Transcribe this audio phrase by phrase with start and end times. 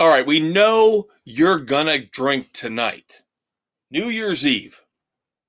[0.00, 3.22] All right, we know you're gonna drink tonight.
[3.92, 4.80] New Year's Eve,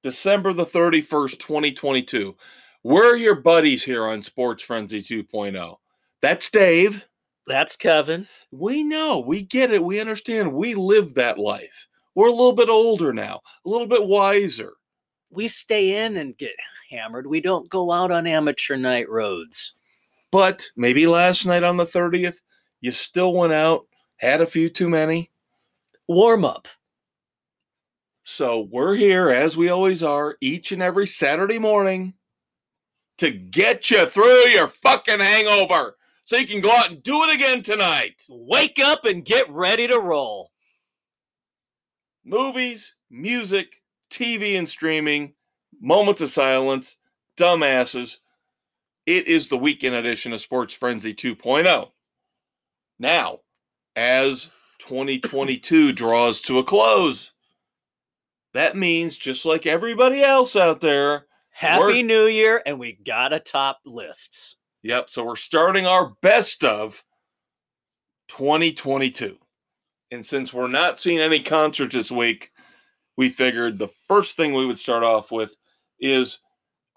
[0.04, 2.36] December the 31st, 2022.
[2.84, 5.78] We're your buddies here on Sports Frenzy 2.0.
[6.22, 7.04] That's Dave.
[7.48, 8.28] That's Kevin.
[8.52, 10.54] We know, we get it, we understand.
[10.54, 11.88] We live that life.
[12.14, 14.74] We're a little bit older now, a little bit wiser.
[15.32, 16.54] We stay in and get
[16.92, 17.26] hammered.
[17.26, 19.74] We don't go out on amateur night roads.
[20.32, 22.38] But maybe last night on the 30th,
[22.82, 23.88] you still went out,
[24.18, 25.32] had a few too many.
[26.08, 26.68] Warm up.
[28.24, 32.14] So we're here, as we always are, each and every Saturday morning
[33.20, 37.34] to get you through your fucking hangover so you can go out and do it
[37.34, 38.24] again tonight.
[38.28, 40.52] Wake up and get ready to roll.
[42.26, 45.34] Movies, music, TV and streaming,
[45.80, 46.98] moments of silence,
[47.38, 48.18] dumbasses.
[49.06, 51.92] It is the weekend edition of Sports Frenzy 2.0.
[52.98, 53.42] Now,
[53.96, 54.50] as
[54.80, 57.32] 2022 draws to a close,
[58.54, 63.80] that means just like everybody else out there, Happy New Year, and we gotta top
[63.86, 64.56] lists.
[64.84, 65.10] Yep.
[65.10, 67.04] So we're starting our best of
[68.28, 69.38] 2022.
[70.12, 72.52] And since we're not seeing any concerts this week,
[73.18, 75.56] we figured the first thing we would start off with
[76.00, 76.40] is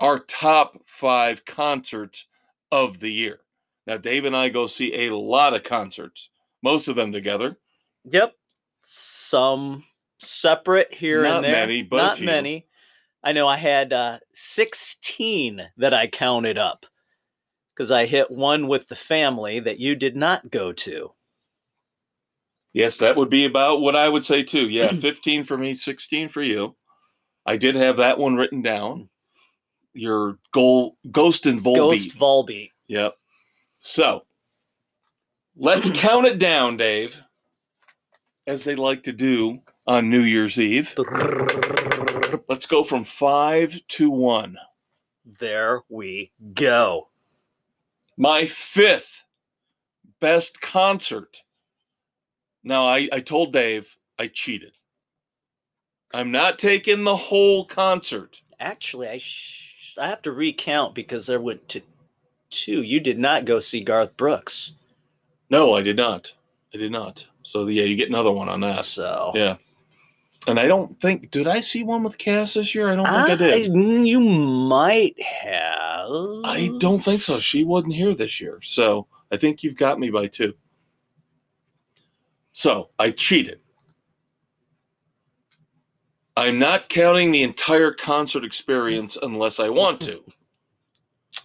[0.00, 2.26] our top five concerts
[2.70, 3.40] of the year.
[3.86, 6.28] Now, Dave and I go see a lot of concerts,
[6.62, 7.56] most of them together.
[8.04, 8.34] Yep.
[8.82, 9.84] Some
[10.18, 11.52] separate here Not and there.
[11.52, 12.26] Not many, but not few.
[12.26, 12.66] many.
[13.22, 16.86] I know I had uh, 16 that I counted up
[17.74, 21.12] because I hit one with the family that you did not go to.
[22.72, 24.68] Yes, that would be about what I would say too.
[24.68, 26.76] Yeah, 15 for me, 16 for you.
[27.46, 29.08] I did have that one written down.
[29.94, 31.76] Your goal, Ghost and Volbeat.
[31.76, 32.70] Ghost Volbeat.
[32.88, 33.14] Yep.
[33.78, 34.22] So
[35.58, 37.20] let's count it down, Dave,
[38.46, 40.94] as they like to do on New Year's Eve.
[42.48, 44.56] Let's go from five to one.
[45.38, 47.08] There we go.
[48.16, 49.22] My fifth
[50.20, 51.42] best concert.
[52.64, 54.72] Now, I, I told Dave I cheated.
[56.12, 58.40] I'm not taking the whole concert.
[58.58, 61.82] Actually, I sh- I have to recount because there went to
[62.50, 62.82] two.
[62.82, 64.72] You did not go see Garth Brooks.
[65.50, 66.32] No, I did not.
[66.74, 67.24] I did not.
[67.42, 68.84] So, yeah, you get another one on that.
[68.84, 69.56] So Yeah.
[70.46, 72.88] And I don't think, did I see one with Cass this year?
[72.88, 73.70] I don't think I did.
[73.70, 76.08] mm, you might have.
[76.44, 77.38] I don't think so.
[77.38, 78.60] She wasn't here this year.
[78.62, 80.54] So I think you've got me by two.
[82.52, 83.60] So I cheated.
[86.36, 90.22] I'm not counting the entire concert experience unless I want to.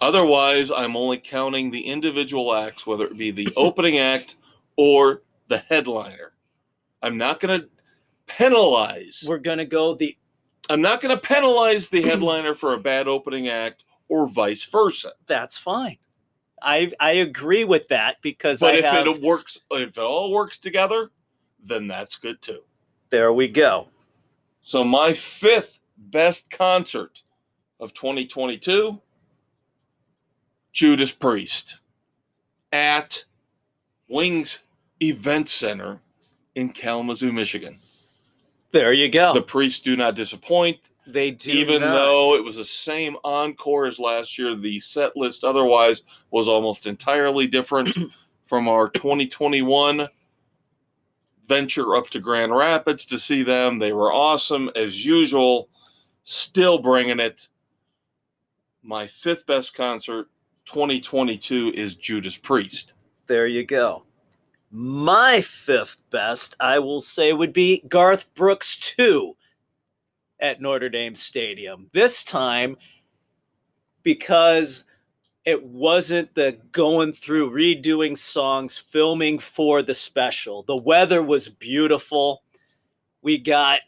[0.04, 4.36] Otherwise, I'm only counting the individual acts, whether it be the opening act
[4.76, 6.34] or the headliner.
[7.02, 7.68] I'm not going to
[8.28, 9.24] penalize.
[9.26, 10.18] We're gonna go the
[10.70, 15.14] I'm not going to penalize the headliner for a bad opening act or vice versa.
[15.26, 15.98] that's fine.
[16.62, 20.32] I I agree with that because But I if have, it works, if it all
[20.32, 21.12] works together,
[21.64, 22.60] then that's good too.
[23.10, 23.88] there we go.
[24.64, 27.22] So my fifth best concert
[27.82, 29.02] of 2022,
[30.74, 31.78] Judas Priest
[32.72, 33.24] at
[34.10, 34.60] Wings
[35.02, 36.00] Event Center
[36.56, 37.80] in Kalamazoo, Michigan.
[38.72, 39.34] There you go.
[39.36, 40.90] The Priests do not disappoint.
[41.06, 41.94] they do Even not.
[41.94, 46.02] though it was the same encore as last year, the set list otherwise
[46.32, 47.96] was almost entirely different
[48.48, 50.08] from our 2021
[51.46, 53.78] venture up to Grand Rapids to see them.
[53.78, 55.70] They were awesome as usual,
[56.24, 57.48] still bringing it.
[58.82, 60.30] My fifth best concert
[60.66, 62.94] 2022 is Judas Priest.
[63.28, 64.04] There you go.
[64.72, 69.36] My fifth best, I will say, would be Garth Brooks 2
[70.40, 71.90] at Notre Dame Stadium.
[71.94, 72.76] This time,
[74.02, 74.86] because
[75.46, 80.64] it wasn't the going through redoing songs, filming for the special.
[80.64, 82.44] The weather was beautiful.
[83.22, 83.82] We got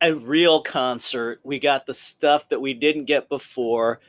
[0.00, 1.40] a real concert.
[1.44, 4.00] We got the stuff that we didn't get before.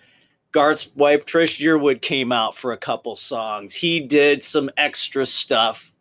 [0.55, 3.75] Garth's wife Trish Yearwood came out for a couple songs.
[3.75, 5.91] He did some extra stuff.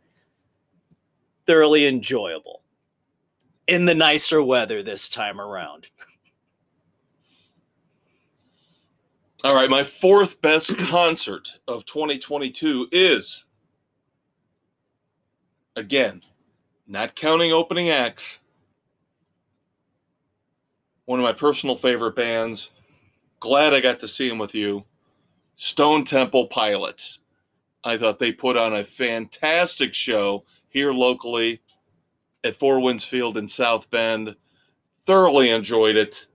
[1.45, 2.62] Thoroughly enjoyable.
[3.67, 5.89] In the nicer weather this time around.
[9.43, 13.43] All right, my fourth best concert of 2022 is
[15.75, 16.23] again,
[16.87, 18.39] not counting opening acts.
[21.07, 22.71] One of my personal favorite bands.
[23.44, 24.87] Glad I got to see him with you.
[25.56, 27.19] Stone Temple Pilots.
[27.85, 31.61] I thought they put on a fantastic show here locally
[32.43, 34.35] at Four Winds Field in South Bend.
[35.05, 36.26] Thoroughly enjoyed it.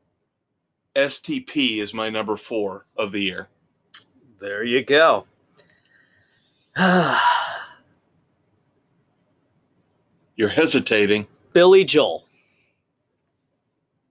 [0.95, 3.49] STP is my number four of the year.
[4.39, 5.25] There you go.
[10.35, 11.25] You're hesitating.
[11.53, 12.28] Billy Joel.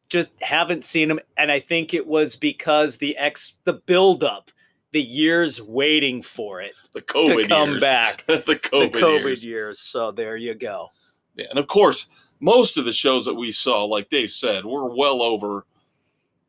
[0.09, 4.51] Just haven't seen him, and I think it was because the ex the buildup,
[4.93, 7.81] the years waiting for it The COVID to come years.
[7.81, 8.25] back.
[8.27, 9.45] the COVID, the COVID years.
[9.45, 9.81] years.
[9.81, 10.89] So there you go.
[11.37, 12.09] Yeah, and of course,
[12.41, 15.67] most of the shows that we saw, like Dave said, we're well over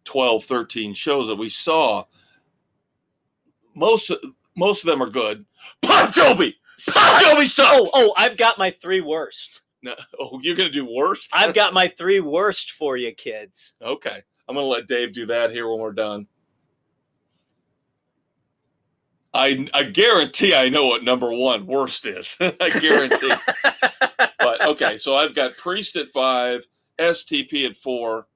[0.06, 2.04] 12, 13 shows that we saw.
[3.76, 4.12] Most
[4.56, 5.46] most of them are good.
[5.82, 6.54] Bon Jovi!
[6.94, 7.72] Bon Jovi oh, sucks!
[7.72, 9.62] Oh, oh, I've got my three worst.
[9.82, 11.30] No, oh, you're gonna do worst?
[11.34, 13.76] I've got my three worst for you, kids.
[13.82, 14.24] okay.
[14.48, 16.26] I'm gonna let Dave do that here when we're done.
[19.34, 22.36] I I guarantee I know what number one worst is.
[22.42, 23.32] I guarantee.
[24.40, 26.66] but okay, so I've got Priest at five,
[26.98, 28.28] STP at four.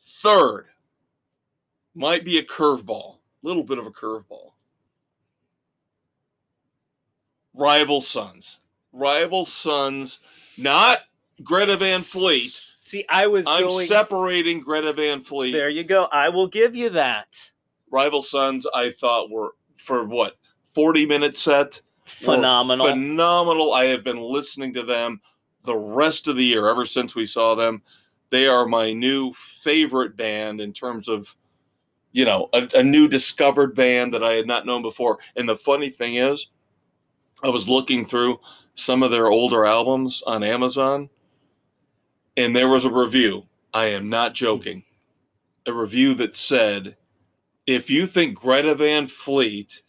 [0.00, 0.66] Third
[1.94, 4.52] might be a curveball, A little bit of a curveball.
[7.54, 8.60] Rival Sons,
[8.92, 10.20] Rival Sons,
[10.56, 11.00] not
[11.42, 12.60] Greta Van Fleet.
[12.76, 13.86] See, I was I'm going.
[13.86, 15.52] separating Greta Van Fleet.
[15.52, 16.04] there you go.
[16.12, 17.50] I will give you that.
[17.90, 21.80] Rival Sons, I thought were for what 40 minute set.
[22.04, 22.86] Phenomenal.
[22.86, 23.72] Phenomenal.
[23.72, 25.20] I have been listening to them
[25.64, 27.82] the rest of the year ever since we saw them.
[28.30, 31.34] They are my new favorite band in terms of,
[32.12, 35.18] you know, a, a new discovered band that I had not known before.
[35.36, 36.48] And the funny thing is,
[37.42, 38.38] I was looking through
[38.74, 41.10] some of their older albums on Amazon,
[42.36, 43.46] and there was a review.
[43.72, 44.84] I am not joking.
[45.66, 46.96] A review that said,
[47.66, 49.82] if you think Greta Van Fleet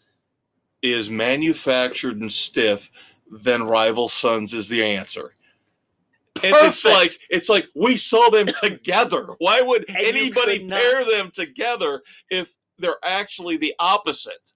[0.82, 2.92] is manufactured and stiff,
[3.32, 5.36] then Rival Sons is the answer.
[6.44, 9.36] And it's like it's like we saw them together.
[9.38, 14.54] Why would And anybody pair them together if they're actually the opposite?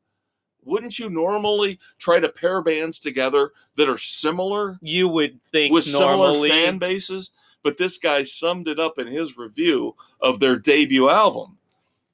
[0.66, 5.92] Wouldn't you normally try to pair bands together that are similar you would think with
[5.92, 6.50] normally.
[6.50, 7.32] similar fan bases?
[7.64, 11.58] But this guy summed it up in his review of their debut album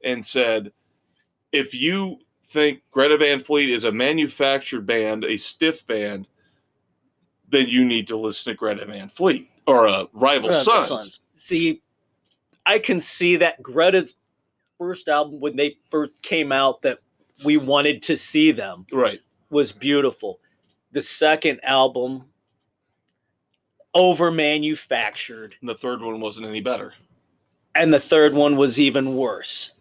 [0.03, 0.71] and said,
[1.51, 6.27] if you think Greta Van Fleet is a manufactured band, a stiff band,
[7.49, 10.87] then you need to listen to Greta Van Fleet or uh, Rival Rival Sons.
[10.87, 11.19] Sons.
[11.35, 11.81] See,
[12.65, 14.15] I can see that Greta's
[14.77, 16.99] first album when they first came out that
[17.43, 19.19] we wanted to see them Right.
[19.49, 20.39] was beautiful.
[20.91, 22.25] The second album
[23.93, 26.93] over manufactured the third one wasn't any better.
[27.75, 29.73] and the third one was even worse.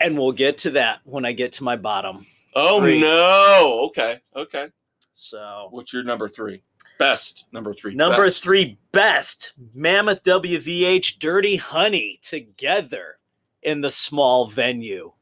[0.00, 2.26] And we'll get to that when I get to my bottom.
[2.54, 3.00] Oh Three.
[3.00, 3.82] no.
[3.86, 4.20] Okay.
[4.34, 4.68] Okay.
[5.12, 6.62] So What's your number three?
[6.98, 7.94] Best number three.
[7.94, 8.42] Number Best.
[8.42, 13.18] three, best Mammoth WVH Dirty Honey together
[13.62, 15.12] in the small venue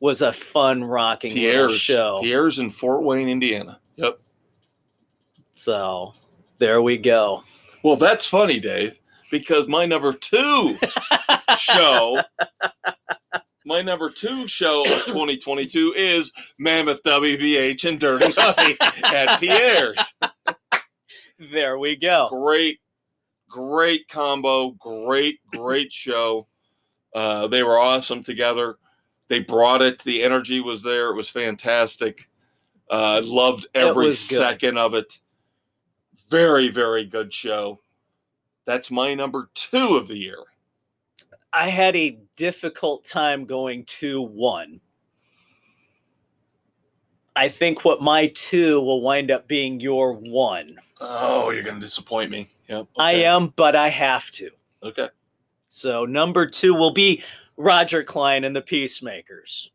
[0.00, 2.20] was a fun rocking Pierre's show.
[2.22, 3.80] Pierre's in Fort Wayne, Indiana.
[3.96, 4.20] Yep.
[5.52, 6.14] So
[6.58, 7.42] there we go.
[7.82, 8.98] Well, that's funny, Dave,
[9.30, 10.76] because my number two
[11.58, 12.20] show,
[13.64, 20.14] my number two show of 2022 is Mammoth WVH and Dirty Honey at Pierre's.
[21.52, 22.28] There we go.
[22.30, 22.80] Great,
[23.48, 24.70] great combo.
[24.72, 26.48] Great, great show.
[27.14, 28.76] Uh, they were awesome together.
[29.28, 30.02] They brought it.
[30.02, 31.10] The energy was there.
[31.10, 32.28] It was fantastic.
[32.90, 35.18] Uh, I loved every second of it.
[36.30, 37.80] Very, very good show.
[38.64, 40.44] That's my number two of the year.
[41.52, 44.80] I had a difficult time going to one.
[47.36, 50.78] I think what my two will wind up being your one.
[51.00, 52.50] Oh, you're going to disappoint me.
[52.68, 52.88] Yep.
[52.98, 54.50] I am, but I have to.
[54.82, 55.08] Okay.
[55.68, 57.22] So number two will be
[57.58, 59.70] Roger Clyne and the Peacemakers.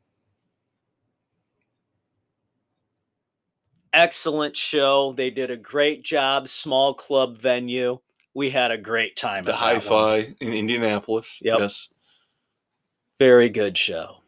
[3.92, 5.14] Excellent show.
[5.14, 6.48] They did a great job.
[6.48, 8.00] Small club venue.
[8.34, 9.40] We had a great time.
[9.40, 11.28] At the Hi Fi in Indianapolis.
[11.42, 11.60] Yep.
[11.60, 11.90] Yes.
[13.20, 14.24] Very good show.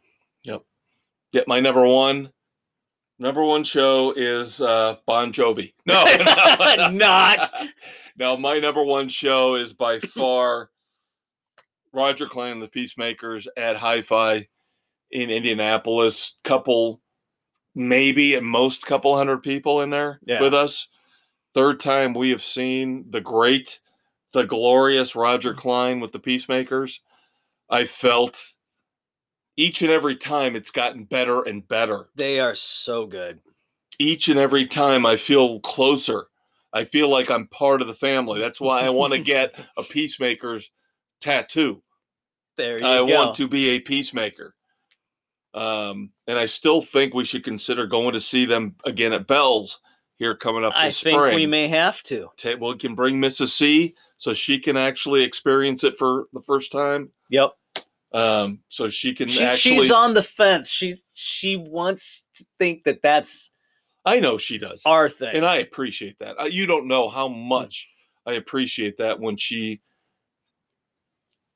[1.36, 2.30] Yeah, my number one.
[3.20, 5.74] Number one show is uh, Bon Jovi.
[5.86, 6.02] No,
[6.78, 7.52] no, Not.
[8.18, 10.70] No, my number one show is by far
[11.96, 14.48] Roger Clyne and the Peacemakers at Hi-Fi
[15.12, 16.36] in Indianapolis.
[16.44, 17.02] Couple,
[17.74, 20.42] maybe at most, couple hundred people in there Yeah.
[20.42, 20.88] with us.
[21.54, 23.80] Third time we have seen the great,
[24.34, 27.02] the glorious Roger Clyne with the Peacemakers.
[27.70, 28.44] I felt
[29.58, 33.40] each and every time it's gotten better and better They are so good.
[34.00, 36.28] each and every time I feel closer
[36.74, 38.42] I feel like I'm part of the family.
[38.42, 40.70] That's why I want to get a peacemaker's
[41.22, 41.82] tattoo.
[42.58, 43.06] There you I go.
[43.06, 44.56] want to be a peacemaker.
[45.54, 49.80] Um, and I still think we should consider going to see them again at Bell's
[50.18, 51.36] here coming up I this think spring.
[51.36, 52.30] we may have to.
[52.38, 53.50] Ta- we can bring Mrs.
[53.50, 57.10] C so she can actually experience it for the first time.
[57.30, 57.52] Yep.
[58.14, 59.80] Um, so she can She, actually.
[59.80, 60.70] she's on the fence.
[60.70, 63.52] She's she wants to think that that's
[64.06, 65.36] I know she does, our thing.
[65.36, 66.54] and I appreciate that.
[66.54, 67.90] You don't know how much
[68.26, 69.82] I appreciate that when she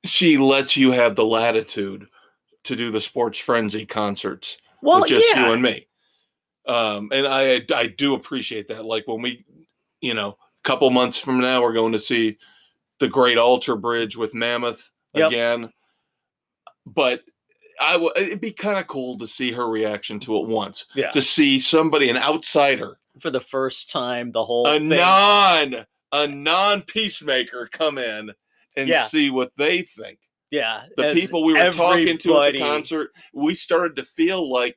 [0.06, 2.08] she lets you have the latitude
[2.63, 5.48] to do the sports frenzy concerts well, with just yeah.
[5.48, 5.88] you and me.
[6.68, 8.86] Um, and I I do appreciate that.
[8.86, 9.46] Like when we,
[10.01, 12.38] you know, a couple months from now, we're going to see
[13.00, 15.27] the Great Alter Bridge with Mammoth Yep.
[15.32, 15.74] again.
[16.86, 17.24] But
[17.79, 20.86] I w- it'd be kind of cool to see her reaction to it once.
[20.94, 21.12] Yeah.
[21.12, 24.89] To see somebody, an outsider, for the first time, the whole a thing.
[24.89, 28.32] non a non peacemaker come in
[28.80, 29.04] and Yeah.
[29.04, 30.20] see what they think
[30.52, 34.76] yeah, the people we were talking to at the concert, we started to feel like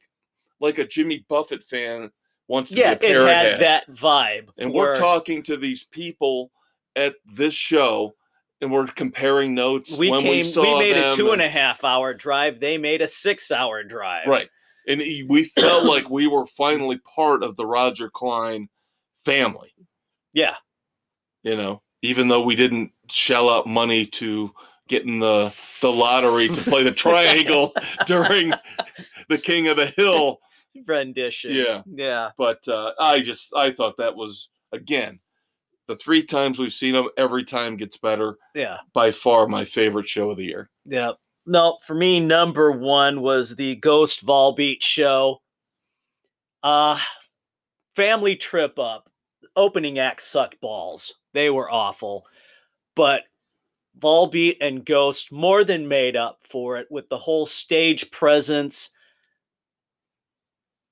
[0.60, 2.10] like a Jimmy Buffett fan
[2.46, 4.48] wants to Yeah, be a it had that vibe.
[4.58, 6.50] and we're talking to these people
[6.94, 8.14] at this show,
[8.60, 9.96] and we're comparing notes.
[9.96, 10.30] We when came.
[10.30, 12.60] we We, made a two and a half hour drive.
[12.60, 14.26] They made a six hour drive.
[14.26, 14.50] right,
[14.86, 18.68] and we felt like we were finally part of the Roger Clyne
[19.24, 19.74] family.
[20.34, 20.56] Yeah.
[21.42, 24.52] You know, even though we didn't shell out money to
[24.88, 27.72] get in the the lottery to play the triangle
[28.06, 28.52] during
[29.28, 30.38] the King of the Hill.
[30.86, 31.52] Rendition.
[31.52, 31.82] Yeah.
[31.86, 32.30] Yeah.
[32.36, 35.20] but uh, I just I thought that was again
[35.88, 38.36] the three times we've seen them, every time gets better.
[38.54, 38.78] Yeah.
[38.94, 40.70] By far, my favorite show of the year.
[40.84, 41.12] Yeah.
[41.44, 45.38] No, for me, number one was the Ghost Volbeat show.
[46.62, 46.98] Uh
[47.94, 49.08] family trip up.
[49.56, 51.12] Opening act sucked balls.
[51.32, 52.26] They were awful.
[52.94, 53.22] But
[53.98, 58.90] Volbeat and Ghost more than made up for it with the whole stage presence.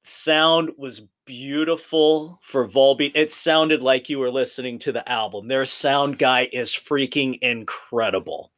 [0.02, 3.12] Sound was beautiful for Volbeat.
[3.14, 5.48] It sounded like you were listening to the album.
[5.48, 8.52] Their sound guy is freaking incredible.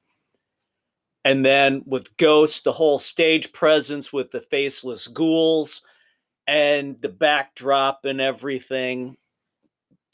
[1.25, 5.83] And then with Ghost, the whole stage presence with the faceless ghouls
[6.47, 9.17] and the backdrop and everything,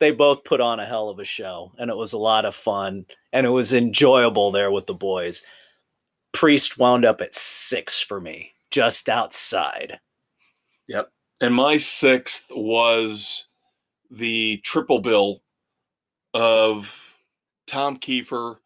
[0.00, 1.72] they both put on a hell of a show.
[1.78, 3.04] And it was a lot of fun.
[3.32, 5.42] And it was enjoyable there with the boys.
[6.32, 9.98] Priest wound up at six for me, just outside.
[10.88, 11.10] Yep.
[11.40, 13.46] And my sixth was
[14.10, 15.42] the triple bill
[16.34, 17.14] of
[17.66, 18.56] Tom Kiefer,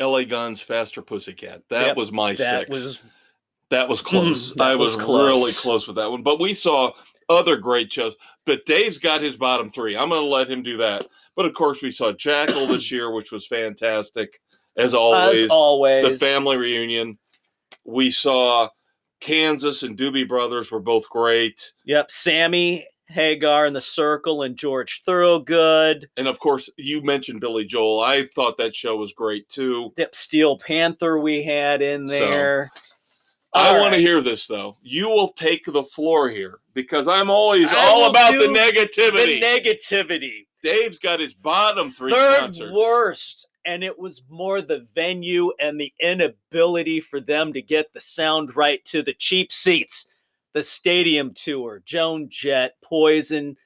[0.00, 0.24] L.A.
[0.24, 1.62] Guns, Faster Pussycat.
[1.70, 2.70] That Yep, was my That sixth.
[2.70, 3.02] was
[3.70, 4.50] that was hmm, close.
[4.56, 5.60] that I was was, really close.
[5.60, 6.22] close with that one.
[6.22, 6.92] But we saw
[7.28, 8.14] other great shows.
[8.46, 9.96] But Dave's got his bottom three.
[9.96, 11.06] I'm going to let him do that.
[11.36, 14.40] But of course, we saw Jackyl this year, which was fantastic
[14.76, 15.44] as always.
[15.44, 16.18] as always.
[16.18, 17.18] the family reunion.
[17.84, 18.68] We saw
[19.20, 21.72] Kansas and Doobie Brothers were both great.
[21.84, 26.08] Yep, Sammy Hagar in the Circle and George Thorogood.
[26.16, 28.00] And of course, you mentioned Billy Joel.
[28.00, 29.92] I thought that show was great too.
[29.96, 32.70] Yep, Steel Panther we had in So, there.
[33.54, 34.76] I All want to hear this though.
[34.82, 39.40] You will take the floor here because I'm always I all about the negativity.
[39.40, 40.46] the negativity.
[40.62, 42.72] Dave's got his bottom three Third concerts.
[42.74, 43.48] worst.
[43.64, 48.56] And it was more the venue and the inability for them to get the sound
[48.56, 50.08] right to the cheap seats.
[50.54, 53.56] The stadium tour, Joan Jett, Poison,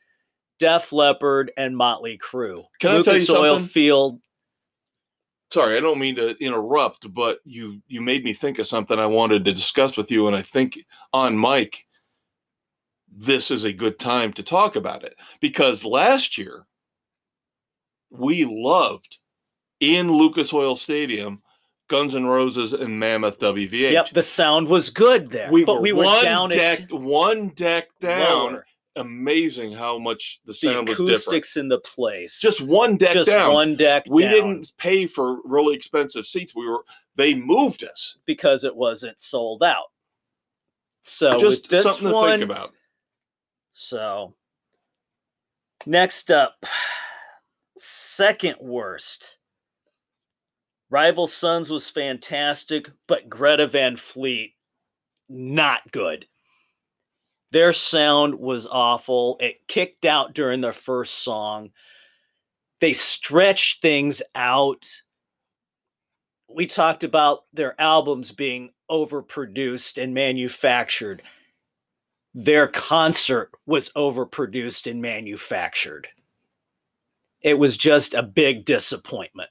[0.59, 2.65] Def Leppard, and Motley Crue.
[2.81, 3.69] Can I tell you Lucas Oil something?
[3.69, 4.21] Field.
[5.53, 9.05] Sorry, I don't mean to interrupt, but you you made me think of something I
[9.05, 10.79] wanted to discuss with you, and I think
[11.13, 11.87] on mic,
[13.15, 16.65] this is a good time to talk about it because last year
[18.09, 19.19] we loved
[19.81, 21.43] in Lucas Oil Stadium
[21.89, 23.93] Guns N' Roses and Mammoth WVH.
[23.93, 25.51] Yep, the sound was good there.
[25.53, 28.53] we but were, we were one down deck, at one deck down.
[28.53, 28.67] lower.
[28.97, 31.11] Amazing how much the The sound was different.
[31.11, 32.41] acoustics in the place.
[32.41, 33.53] Just one deck just down.
[33.55, 36.55] one deck we down didn't pay for really expensive seats.
[36.55, 36.85] We were
[37.17, 38.17] they moved us.
[38.27, 39.87] because it wasn't sold out.
[41.03, 42.73] So Just this something to one, think about.
[43.73, 44.35] So
[45.87, 46.65] next up,
[47.79, 49.39] second worst.
[50.91, 54.53] Rival Sons was fantastic, but Greta Van Fleet,
[55.31, 56.27] not good.
[57.53, 59.37] Their sound was awful.
[59.41, 61.71] It kicked out during their first song.
[62.81, 64.89] They stretched things out.
[66.49, 71.23] We talked about their albums being overproduced and manufactured
[72.35, 76.09] their concert was overproduced and manufactured.
[77.43, 79.51] It was just a big disappointment.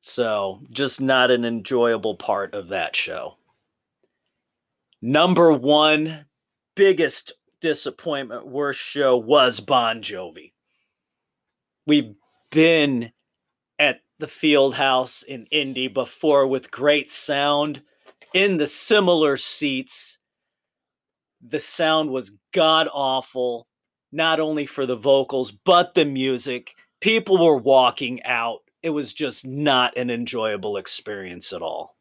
[0.00, 3.37] So, just not an enjoyable part of that show.
[5.00, 6.26] Number one
[6.74, 10.52] biggest disappointment, worst show was Bon Jovi.
[11.86, 12.14] We've
[12.50, 13.12] been
[13.78, 17.82] at the Field House in Indy before with great sound
[18.34, 20.18] in the similar seats.
[21.46, 23.68] The sound was god awful,
[24.10, 26.74] not only for the vocals, but the music.
[27.00, 28.60] People were walking out.
[28.82, 31.97] It was just not an enjoyable experience at all.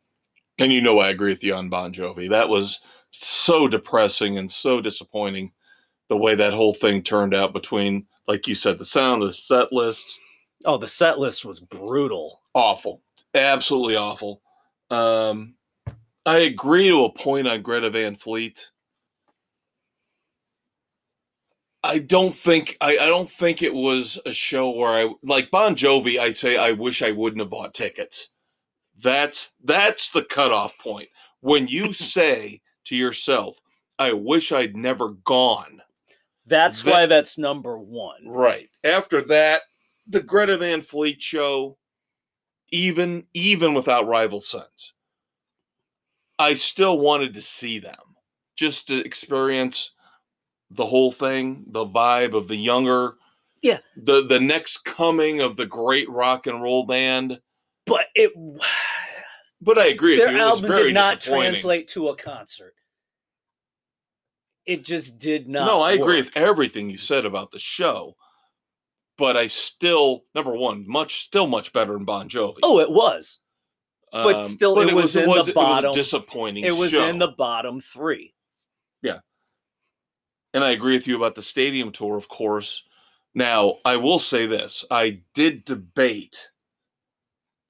[0.60, 2.30] And you know I agree with you on Bon Jovi.
[2.30, 2.80] That was
[3.12, 5.52] so depressing and so disappointing
[6.10, 9.72] the way that whole thing turned out between, like you said, the sound, the set
[9.72, 10.20] list.
[10.66, 12.42] Oh, the set list was brutal.
[12.54, 13.02] Awful.
[13.34, 14.42] Absolutely awful.
[14.90, 15.56] Um,
[16.26, 18.72] I agree to a point on Greta Van Fleet.
[21.84, 25.76] I don't think I, I don't think it was a show where I like Bon
[25.76, 26.20] Jovi.
[26.20, 28.30] I say I wish I wouldn't have bought tickets.
[29.04, 31.10] That's that's the cutoff point.
[31.42, 33.58] When you say to yourself,
[34.00, 35.82] I wish I'd never gone.
[36.46, 38.26] That's That- why that's number one.
[38.28, 38.70] Right.
[38.84, 39.62] After that,
[40.08, 41.78] the Greta Van Fleet show,
[42.72, 44.94] even even without Rival Sons,
[46.40, 47.96] I still wanted to see them
[48.56, 49.92] just to experience
[50.72, 53.16] the whole thing, the vibe of the younger,
[53.62, 53.80] Yeah.
[53.96, 57.40] the the next coming of the great rock and roll band.
[57.86, 58.32] But it
[59.62, 60.38] But I agree with their.
[60.38, 62.76] Album did not translate to a concert.
[64.66, 65.66] It just did not.
[65.66, 68.16] no, I agree with everything you said about the show.
[69.18, 72.60] But I still, number one, much still much better than Bon Jovi.
[72.62, 73.40] Oh, it was.
[74.12, 75.92] but um, still, it was in the it was a bottom.
[75.92, 76.66] disappointing.
[76.66, 77.08] It was show.
[77.08, 78.36] in the bottom three.
[79.02, 79.20] Yeah,
[80.54, 82.84] and I agree with you about the stadium tour, of course.
[83.34, 86.50] Now, I will say this: I did debate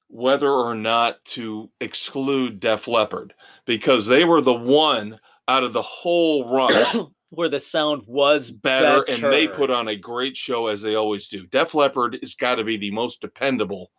[0.10, 3.34] whether or not to exclude Def Leppard
[3.66, 9.04] because they were the one out of the whole run Where the sound was better,
[9.04, 11.46] better, and they put on a great show as they always do.
[11.48, 13.92] Def Leppard has got to be the most dependable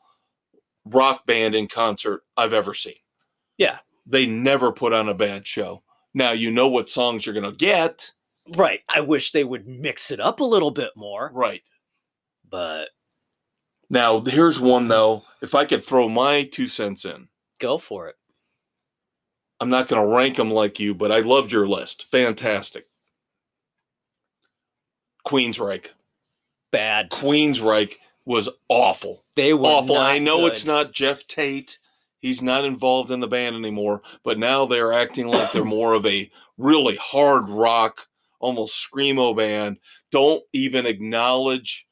[0.86, 2.94] rock band in concert I've ever seen.
[3.58, 3.80] Yeah.
[4.06, 5.82] They never put on a bad show.
[6.14, 8.10] Now you know what songs you're going to get.
[8.56, 8.80] right.
[8.88, 11.62] I wish they would mix it up a little bit more, Right.
[12.48, 12.88] but
[13.90, 15.24] Now here's one though.
[15.40, 18.16] If I could throw my two cents in, go for it.
[19.60, 22.04] I'm not going to rank them like you, but I loved your list.
[22.04, 22.86] Fantastic.
[25.26, 25.88] Queensryche.
[26.70, 27.10] Bad.
[27.10, 29.24] Queensryche was awful.
[29.34, 29.96] They were awful.
[29.96, 30.52] I know good.
[30.52, 31.78] it's not Geoff Tate.
[32.20, 36.04] He's not involved in the band anymore, but now they're acting like they're more of
[36.06, 38.06] a really hard rock,
[38.40, 39.78] almost screamo band.
[40.10, 41.87] Don't even acknowledge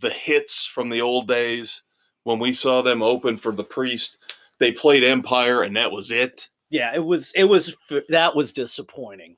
[0.00, 1.82] the hits from the old days
[2.24, 4.18] when we saw them open for the Priest.
[4.58, 6.48] They played Empire, and that was it.
[6.70, 7.32] Yeah, it was.
[7.34, 7.76] It was.
[8.08, 9.36] That was disappointing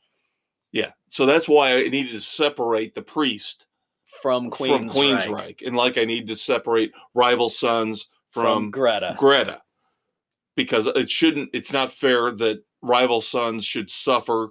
[0.72, 3.66] Yeah, so that's why I needed to separate the Priest
[4.22, 5.66] from Queens from Queensryche.
[5.66, 9.16] And like I need to separate Rival Sons from, from Greta.
[9.18, 9.62] Greta
[10.56, 14.48] because it shouldn't it's not fair that rival sons should suffer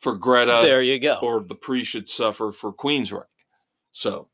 [0.00, 1.18] for Greta there you go.
[1.22, 3.24] or the priest should suffer for Queensryche.
[3.92, 4.28] So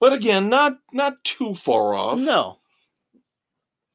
[0.00, 2.18] but again, not not too far off.
[2.18, 2.58] no.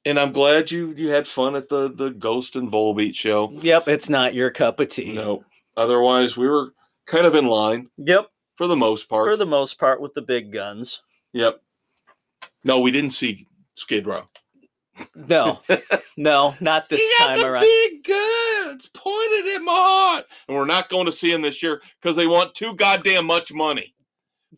[0.05, 3.51] And I'm glad you you had fun at the the Ghost and Volbeat show.
[3.61, 5.13] Yep, it's not your cup of tea.
[5.13, 5.45] No.
[5.77, 6.73] Otherwise we were
[7.05, 9.25] kind of in line Yep, for the most part.
[9.27, 11.01] for the most part with the big guns.
[11.31, 11.61] yep.
[12.65, 14.23] No, we didn't see Skid Row.
[15.15, 15.59] No,
[16.17, 17.61] no, not this he got time the around.
[17.61, 20.25] big guns pointed at my heart.
[20.47, 23.51] And we're not going to see him this year because they want too goddamn much
[23.53, 23.95] money.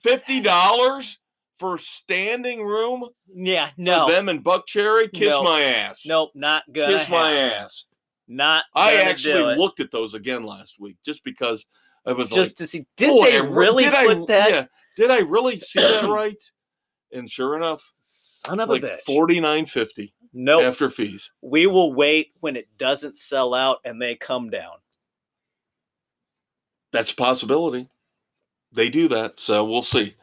[0.02, 1.20] Fifty dollars
[1.60, 5.12] for standing room Yeah, for no, them and Buckcherry?
[5.12, 5.44] Kiss No.
[5.44, 6.02] my ass.
[6.06, 6.98] nope, not gonna.
[6.98, 7.64] Kiss my happen.
[7.64, 7.86] ass.
[8.28, 8.66] Not.
[8.76, 11.66] I actually looked at those again last week just because
[12.06, 12.86] I was just like, to see.
[12.98, 14.50] Did they really did put I, that?
[14.50, 14.66] Yeah,
[14.98, 16.52] did I really see that right?
[17.12, 19.02] And sure enough, Son of like a bitch.
[19.06, 20.64] forty nine fifty nope.
[20.64, 21.32] after fees.
[21.42, 24.74] We will wait when it doesn't sell out and they come down.
[26.92, 27.90] That's a possibility.
[28.72, 30.16] They do that, so we'll see.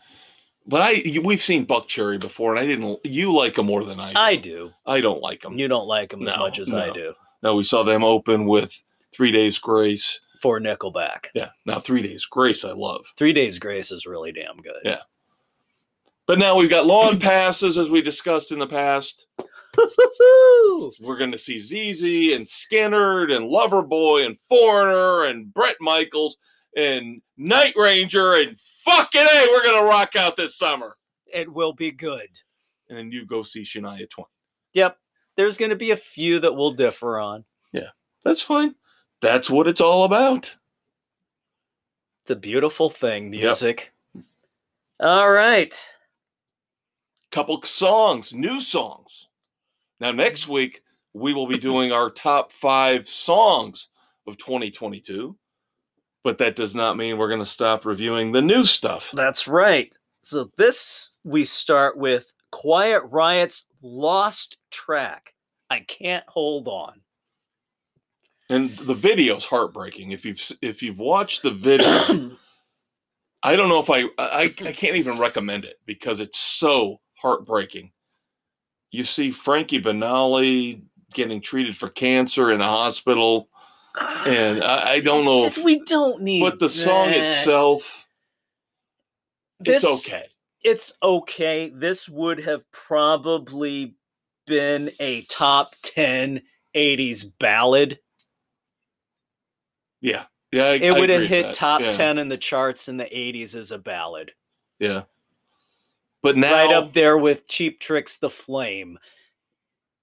[0.66, 3.01] But I, we've seen Buckcherry before, and I didn't.
[3.05, 4.12] You like them more than I.
[4.12, 4.18] Do.
[4.18, 4.70] I do.
[4.87, 5.59] I don't like them.
[5.59, 7.14] You don't like them as much as I do.
[7.42, 8.72] No, we saw them open with
[9.12, 10.20] Three Days Grace.
[10.40, 13.07] For Nickelback, Yeah, now Three Days Grace, I love.
[13.16, 14.81] Three Days Grace is really damn good.
[14.85, 15.03] Yeah.
[16.27, 19.27] But now we've got lawn passes, as we discussed in the past.
[21.01, 26.37] We're going to see ZZ and Skynyrd and Loverboy and Foreigner and Bret Michaels
[26.77, 30.97] and Night Ranger and fucking A, we're gonna rock out this summer.
[31.27, 32.29] It will be good.
[32.89, 34.27] And then you go see Shania Twain.
[34.75, 34.97] Yep.
[35.37, 37.45] There's to be a few that we'll differ on.
[37.73, 37.91] Yeah,
[38.25, 38.75] that's fine.
[39.21, 40.55] That's what it's all about.
[42.23, 43.43] It's a beautiful thing, Yep.
[43.43, 43.93] music.
[45.01, 45.75] All right.
[47.31, 49.29] Couple songs, new songs.
[50.01, 50.83] Now next week
[51.15, 53.89] we will be doing our top five songs
[54.27, 55.37] of 2022.
[56.25, 59.11] But that does not mean we're going to stop reviewing the new stuff.
[59.13, 59.97] That's right.
[60.23, 65.35] So this we start with Quiet Riot's Lost Track.
[65.71, 67.01] I can't hold on.
[68.49, 70.13] And the video's heartbreaking.
[70.13, 72.37] If you've if you've watched the video,
[73.43, 77.91] I don't know if I, I I can't even recommend it because it's so heartbreaking.
[78.91, 80.83] You see Frankie Banali
[81.15, 83.49] getting treated for cancer in the hospital,
[84.00, 88.09] and I, I don't know Just- if, we don't need but the song itself,
[89.61, 90.26] This- it's okay.
[90.64, 91.72] It's okay.
[91.74, 93.96] This would have probably
[94.46, 96.40] been a top 10
[96.74, 97.98] 80s ballad.
[100.00, 101.55] Yeah, yeah, I, It would have hit that.
[101.55, 104.33] top Yeah, 10 in the charts in the 80s as a ballad.
[104.78, 105.02] Yeah,
[106.22, 108.98] but now, right up there with Cheap Tricks The Flame,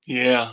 [0.05, 0.51] yeah.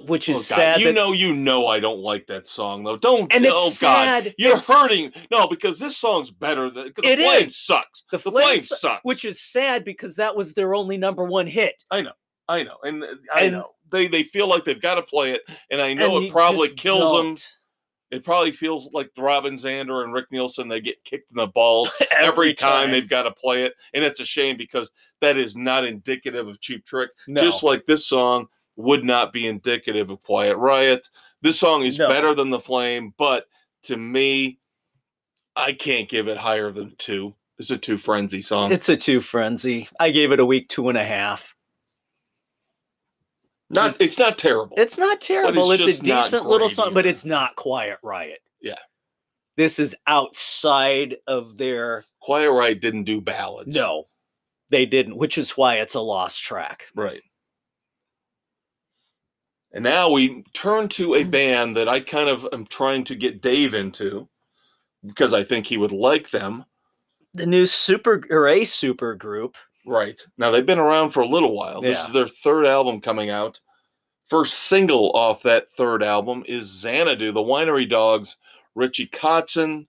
[0.00, 0.54] Which Oh, is God.
[0.56, 0.80] sad.
[0.80, 2.96] You that- know, you know, I don't like that song though.
[2.96, 3.32] Don't.
[3.34, 4.24] And it's oh, God.
[4.24, 4.34] sad.
[4.38, 5.12] You're It's- hurting.
[5.30, 7.56] No, because this song's better than the It flame is.
[7.58, 8.04] sucks.
[8.10, 9.00] The The, Flame flame su- sucks.
[9.04, 11.82] which is sad because that was their only number one hit.
[11.90, 12.12] I know,
[12.48, 12.76] I know.
[12.84, 15.80] and uh, I And- know they they feel like they've got to play it, and
[15.80, 17.26] I know And it probably kills them.
[17.28, 17.52] don't.
[18.12, 20.68] It probably feels like Robin Zander and Rick Nielsen.
[20.68, 24.20] They get kicked in the balls every, time, they've got to play it, and it's
[24.20, 27.10] a shame because that is not indicative of Cheap Trick.
[27.26, 27.42] No.
[27.42, 31.08] Just like this song would not be indicative of Quiet Riot.
[31.42, 32.08] This song is No.
[32.08, 33.46] better than The Flame, but
[33.84, 34.58] to me,
[35.54, 37.34] I can't give it higher than two.
[37.58, 38.72] It's a two frenzy song.
[38.72, 39.88] It's a two frenzy.
[39.98, 41.54] I gave it a week, two and a half.
[43.70, 43.98] not.
[44.00, 44.76] It's not terrible.
[44.78, 45.70] It's not terrible.
[45.72, 48.40] It's, just a decent little song, but it's not Quiet Riot.
[48.60, 48.78] Yeah.
[49.56, 52.04] This is outside of their.
[52.20, 53.74] Quiet Riot didn't do ballads.
[53.74, 54.04] No,
[54.68, 56.86] they didn't, which is why it's a lost track.
[56.94, 57.22] Right.
[59.72, 61.30] And now we turn to a mm.
[61.30, 64.28] band that I kind of am trying to get Dave into
[65.04, 66.64] because I think he would like them.
[67.34, 69.56] The new super or a super group.
[69.86, 70.20] Right.
[70.38, 71.80] Now they've been around for a little while.
[71.80, 73.60] This is their third album coming out.
[74.28, 78.36] First single off that third album is Xanadu, the Winery Dogs,
[78.74, 79.86] Richie Kotzen,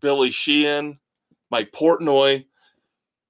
[0.00, 0.98] Billy Sheehan,
[1.50, 2.46] Mike Portnoy,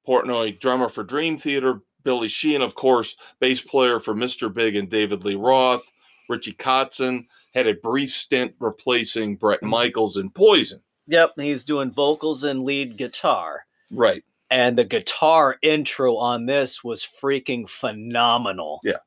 [0.06, 4.52] Portnoy, drummer for Dream Theater, Billy Sheehan, of course, bass player for Mr.
[4.52, 5.82] Big and David Lee Roth.
[6.28, 9.70] Richie Kotzen had a brief stint replacing Bret mm-hmm.
[9.70, 10.80] Michaels in Poison.
[11.08, 13.66] Yep, he's doing vocals and lead guitar.
[13.90, 14.22] Right.
[14.50, 18.80] And the guitar intro on this was freaking phenomenal.
[18.84, 18.98] Yeah,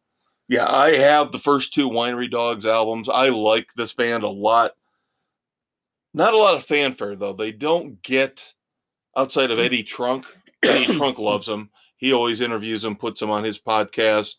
[0.49, 3.07] Yeah, I have the first two Winery Dogs albums.
[3.07, 4.73] I like this band a lot.
[6.13, 7.33] Not a lot of fanfare though.
[7.33, 8.53] They don't get
[9.15, 9.65] outside of mm.
[9.65, 10.25] Eddie Trunk.
[10.63, 11.69] Eddie Trunk loves them.
[11.99, 14.35] He always interviews them, puts them on his podcast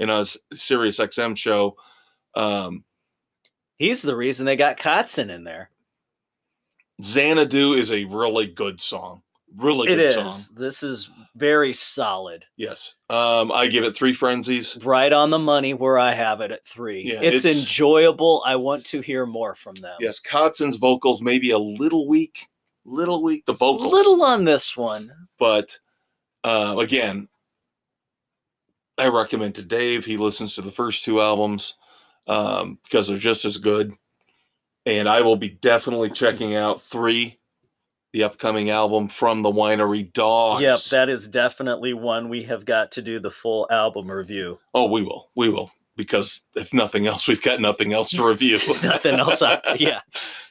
[0.00, 1.76] in a Sirius XM show.
[2.34, 2.82] Um,
[3.78, 5.70] He's the reason they got Kotzen in there.
[7.02, 9.22] Xanadu is a really good song.
[9.56, 10.14] Really It good is.
[10.46, 10.56] song.
[10.56, 12.46] This is very solid.
[12.56, 12.94] Yes.
[13.10, 14.78] Um, I give it three frenzies.
[14.82, 17.02] Right on the money where I have it at three.
[17.04, 18.42] Yeah, it's, it's- enjoyable.
[18.46, 19.96] I want to hear more from them.
[20.00, 22.46] Yes, Kotzen's vocals maybe a little weak.
[22.84, 23.44] Little weak.
[23.46, 23.92] The vocals.
[23.92, 25.12] A little on this one.
[25.38, 25.78] but
[26.44, 27.28] uh, again,
[28.98, 30.04] I recommend to Dave.
[30.04, 31.74] He listens to the first two albums
[32.26, 33.92] um, because they're just as good.
[34.84, 37.38] And I will be definitely checking out three,
[38.12, 40.62] the upcoming album from the Winery Dogs.
[40.62, 44.58] Yep, that is definitely one we have got to do the full album review.
[44.74, 48.58] oh, we will, we will, because if nothing else, we've got nothing else to review.
[48.82, 49.76] Nothing else out there.
[49.80, 50.00] Yeah.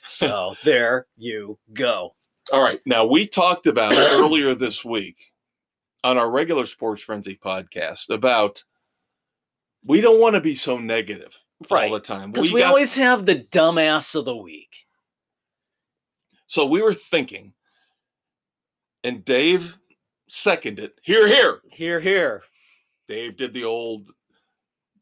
[0.06, 2.16] So there you go.
[2.52, 2.82] All right.
[2.86, 5.31] Now, we talked about earlier this week
[6.04, 8.64] on our regular Sports Frenzy podcast about
[9.86, 11.38] we don't want to be so negative
[11.70, 11.88] Right.
[11.90, 12.32] all the time.
[12.32, 14.88] Because we, got- always have the dumbass of the week.
[16.48, 17.54] so we were thinking,
[19.04, 19.78] and Dave
[20.28, 20.92] seconded.
[21.04, 21.62] Here, here.
[21.72, 22.44] Here, here.
[23.08, 24.12] Dave did the old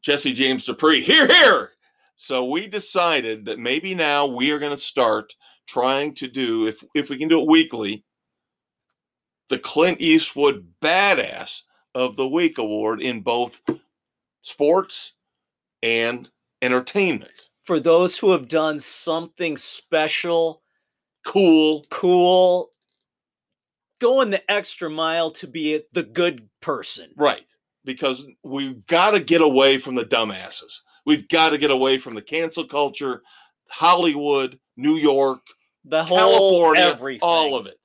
[0.02, 1.00] Jesse James Dupree.
[1.02, 1.72] Here, here.
[2.16, 5.34] So we decided that maybe now we are going to start
[5.66, 8.04] trying to do, if if we can do it weekly,
[9.50, 11.62] the Clint Eastwood Badass
[11.94, 13.60] of the Week award in both
[14.40, 15.12] sports
[15.82, 16.28] and
[16.62, 17.50] entertainment.
[17.62, 20.62] For those who have done something special
[21.24, 21.84] cool.
[21.90, 22.70] cool,
[24.00, 27.10] going the extra mile to be the good person.
[27.16, 27.44] Right.
[27.84, 30.80] Because we've got to get away from the dumbasses.
[31.06, 33.22] We've got to get away from the cancel culture,
[33.68, 35.40] Hollywood, New York,
[35.84, 37.20] The whole California, everything.
[37.22, 37.76] all of it.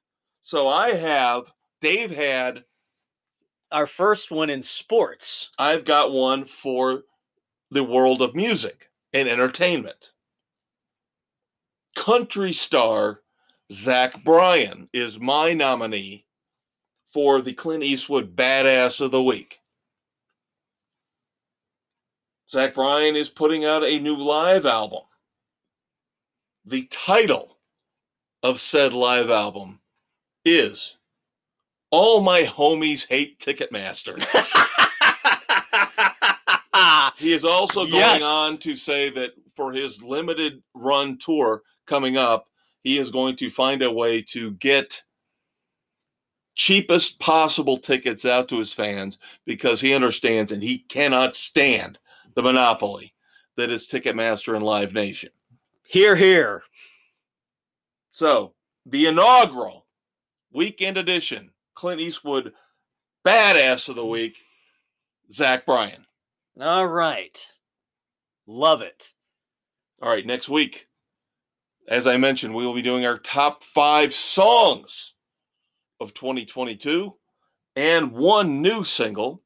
[0.43, 1.51] So I have,
[1.85, 2.63] Dave had,
[3.71, 5.51] Our first one in sports.
[5.59, 7.03] I've got one for
[7.69, 10.09] the world of music and entertainment.
[11.95, 13.21] Country star
[13.71, 16.25] Zach Bryan is my nominee
[17.05, 19.61] for the Clint Eastwood Badass of the Week.
[22.49, 25.03] Zach Bryan is putting out a new live album.
[26.65, 27.59] The title
[28.41, 29.81] of said live album
[30.43, 30.94] is
[31.91, 34.21] All My Homies Hate Ticketmaster.
[37.17, 38.21] He is also going Yes.
[38.21, 42.49] on to say that for his limited run tour coming up,
[42.83, 45.01] he is going to find a way to get
[46.55, 51.97] cheapest possible tickets out to his fans because he understands and he cannot stand
[52.35, 53.13] the monopoly
[53.55, 55.29] that is Ticketmaster and Live Nation.
[55.87, 56.63] here, here.
[58.11, 58.53] So,
[58.85, 59.85] the inaugural
[60.51, 62.53] weekend edition Clint Eastwood
[63.25, 64.11] Badass of the mm.
[64.11, 64.37] Week,
[65.31, 66.05] Zach Bryan.
[66.59, 67.45] All right.
[68.47, 69.11] Love it.
[70.01, 70.87] All right, next week,
[71.87, 75.13] as I mentioned, we will be doing our top five songs
[75.99, 77.13] of 2022
[77.75, 79.41] and one new single.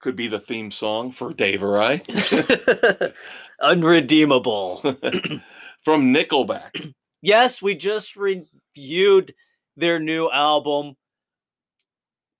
[0.00, 2.02] Could be the theme song for Dave or I
[3.60, 4.80] Unredeemable.
[5.82, 6.94] from Nickelback.
[7.22, 9.34] yes, we just reviewed
[9.76, 10.96] their new album,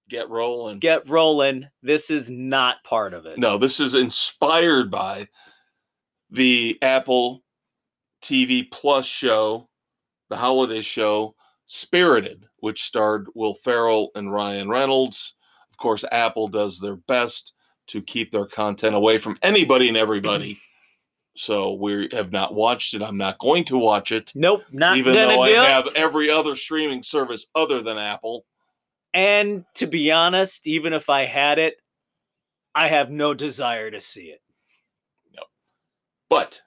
[0.08, 0.78] Get rolling.
[0.80, 1.66] Get rolling.
[1.82, 3.38] This is not part of it.
[3.38, 5.28] No, this is inspired by
[6.30, 7.42] the Apple
[8.22, 9.68] TV Plus show,
[10.28, 11.34] the holiday show
[11.66, 15.34] Spirited, which starred Will Ferrell and Ryan Reynolds.
[15.70, 17.54] Of course, Apple does their best
[17.86, 20.60] to keep their content away from anybody and everybody.
[21.36, 23.02] So we have not watched it.
[23.02, 25.56] I'm not going to watch it, Nope, not even though I it.
[25.56, 28.44] have every other streaming service other than Apple.
[29.12, 31.76] And to be honest, even if I had it,
[32.74, 34.42] I have no desire to see it.
[35.34, 35.46] Nope.
[36.28, 36.60] But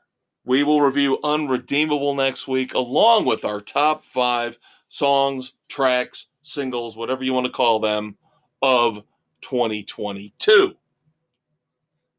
[0.46, 7.24] we will review Unredeemable next week, along with our top five songs, tracks, singles, whatever
[7.24, 8.16] you want to call them,
[8.62, 9.04] of
[9.42, 10.74] 2022.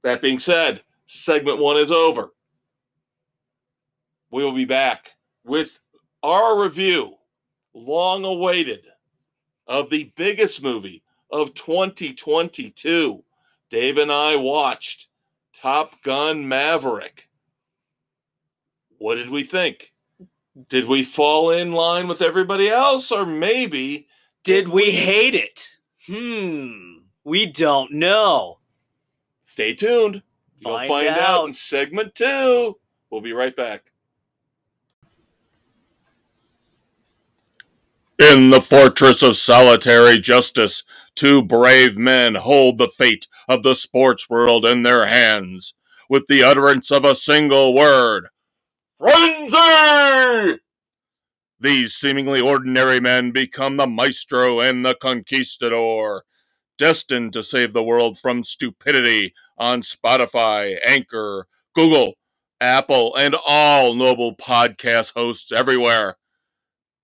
[0.03, 2.33] That being said, segment one is over.
[4.31, 5.15] We will be back
[5.45, 5.79] with
[6.23, 7.15] our review,
[7.75, 8.85] long awaited,
[9.67, 13.23] of the biggest movie of 2022.
[13.71, 15.09] Dave and I watched
[15.55, 17.29] Top Gun Maverick.
[18.99, 19.93] What did we think?
[20.69, 24.09] Did we fall in line with everybody else, or maybe
[24.45, 25.77] Did we hate it?
[26.07, 26.99] Hmm.
[27.25, 28.59] We don't know.
[29.43, 30.23] stay tuned?
[30.61, 31.19] You'll Find find out.
[31.21, 31.47] out.
[31.47, 32.77] in segment two.
[33.11, 33.93] We'll be right back.
[38.19, 40.83] In the fortress of solitary justice,
[41.15, 45.73] two brave men hold the fate of the sports world in their hands
[46.11, 48.29] with the utterance of a single word
[48.99, 50.59] Frenzy!
[51.61, 56.25] These seemingly ordinary men become the maestro and the conquistador,
[56.77, 62.15] destined to save the world from stupidity on Spotify, Anchor, Google,
[62.61, 66.18] Apple, and all noble podcast hosts everywhere.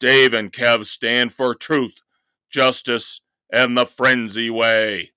[0.01, 1.95] Dave and Kev stand for truth,
[2.51, 3.21] justice,
[3.53, 5.11] and the frenzy way.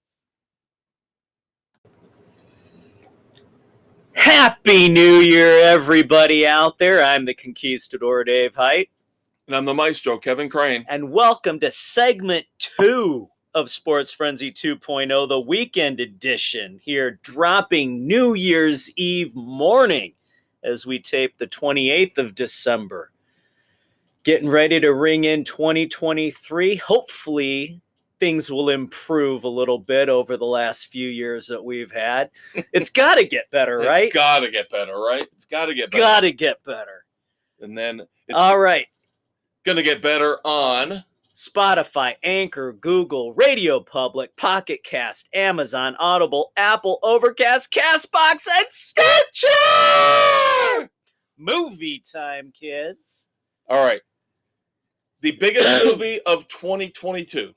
[4.13, 7.03] Happy New Year, everybody out there.
[7.03, 8.89] I'm the Conquistador Dave Height,
[9.47, 10.85] And I'm the maestro, Kevin Crane.
[10.89, 18.35] and welcome to segment two of Sports Frenzy 2.0, the weekend edition, here dropping New
[18.35, 20.13] Year's Eve morning
[20.63, 23.11] as we tape the 28th of December.
[24.27, 26.75] Getting ready to ring in 2023.
[26.75, 27.81] Hopefully,
[28.19, 32.29] things will improve a little bit over the last few years that we've had.
[32.73, 34.07] It's got to get better, right?
[34.07, 35.25] It's gotta get better, right?
[35.31, 36.01] It's gotta get better.
[36.01, 37.05] Got to get better.
[37.61, 38.87] And then it's All right.
[39.63, 47.71] gonna get better on Spotify, Anchor, Google, Radio Public, Pocket Cast, Amazon, Audible, Apple, Overcast,
[47.71, 49.47] Castbox, and Stitcher!
[51.37, 53.29] Movie time, kids.
[53.69, 54.01] All right.
[55.21, 57.53] The biggest movie of 2022.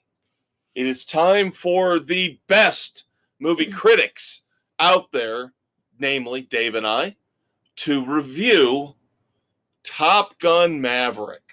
[0.74, 3.04] It is time for the best
[3.38, 4.42] movie critics
[4.78, 5.52] out there,
[5.98, 7.16] namely Dave and I,
[7.76, 8.94] to review
[9.84, 11.52] Top Gun Maverick,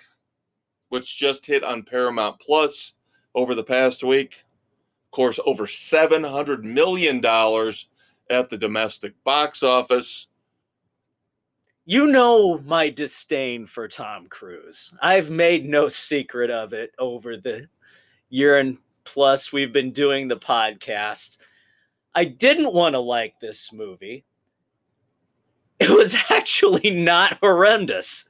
[0.89, 2.93] which just hit on Paramount Plus
[3.35, 4.43] over the past week.
[5.05, 7.17] Of course, over $700 million
[8.29, 10.27] at the domestic box office.
[11.89, 14.93] You know my disdain for Tom Cruise.
[15.01, 17.69] I've made no secret of it over the
[18.27, 21.37] year and plus we've been doing the podcast.
[22.13, 24.25] I didn't want to like this movie.
[25.79, 28.27] It was actually not horrendous.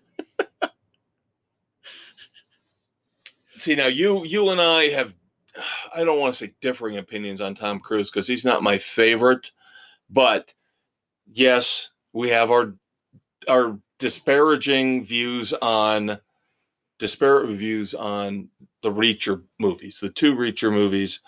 [3.58, 5.16] See now you you and I have
[5.96, 9.52] I don't want to say differing opinions on Tom Cruise because he's not my favorite,
[10.12, 10.54] but
[11.26, 12.76] yes, we have our
[13.48, 16.20] our disparaging views on
[17.00, 18.50] disparate views on
[18.82, 21.22] the Reacher movies, the two Reacher movies.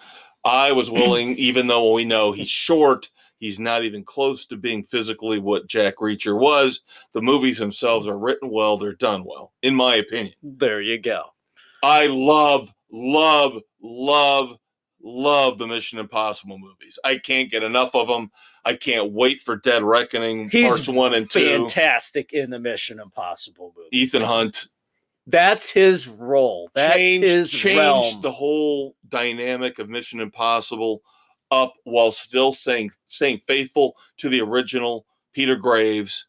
[0.43, 4.83] I was willing, even though we know he's short, he's not even close to being
[4.83, 6.81] physically what Jack Reacher was.
[7.13, 10.33] The movies themselves are written well, they're done well, in my opinion.
[10.43, 11.23] There you go.
[11.83, 14.57] I love, love, love,
[15.01, 16.99] love the Mission Impossible movies.
[17.03, 18.31] I can't get enough of them.
[18.65, 21.45] I can't wait for Dead Reckoning He's parts one and two.
[21.45, 23.89] Fantastic in the Mission Impossible movie.
[23.91, 24.67] Ethan Hunt
[25.27, 26.69] That's his role.
[26.75, 28.21] That's changed, his realm.
[28.21, 31.01] the whole dynamic of Mission Impossible
[31.51, 36.25] up while still staying staying faithful to the original Peter Graves,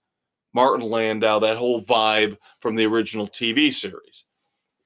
[0.53, 4.25] Martin Landau, that whole vibe from the original TV series.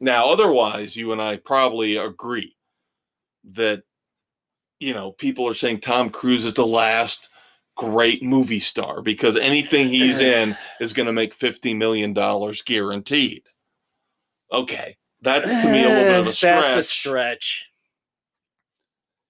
[0.01, 2.57] Now, otherwise, you and I probably agree
[3.53, 3.83] that
[4.81, 7.29] you know people are saying Tom Cruise is the last
[7.77, 13.43] great movie star because anything he's in is going to make fifty million dollars guaranteed.
[14.53, 16.55] Okay, that's to me a little bit of a stretch.
[16.63, 17.71] That's a stretch.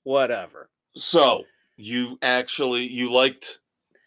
[0.03, 0.69] Whatever.
[0.97, 1.45] So
[1.77, 3.59] you actually you liked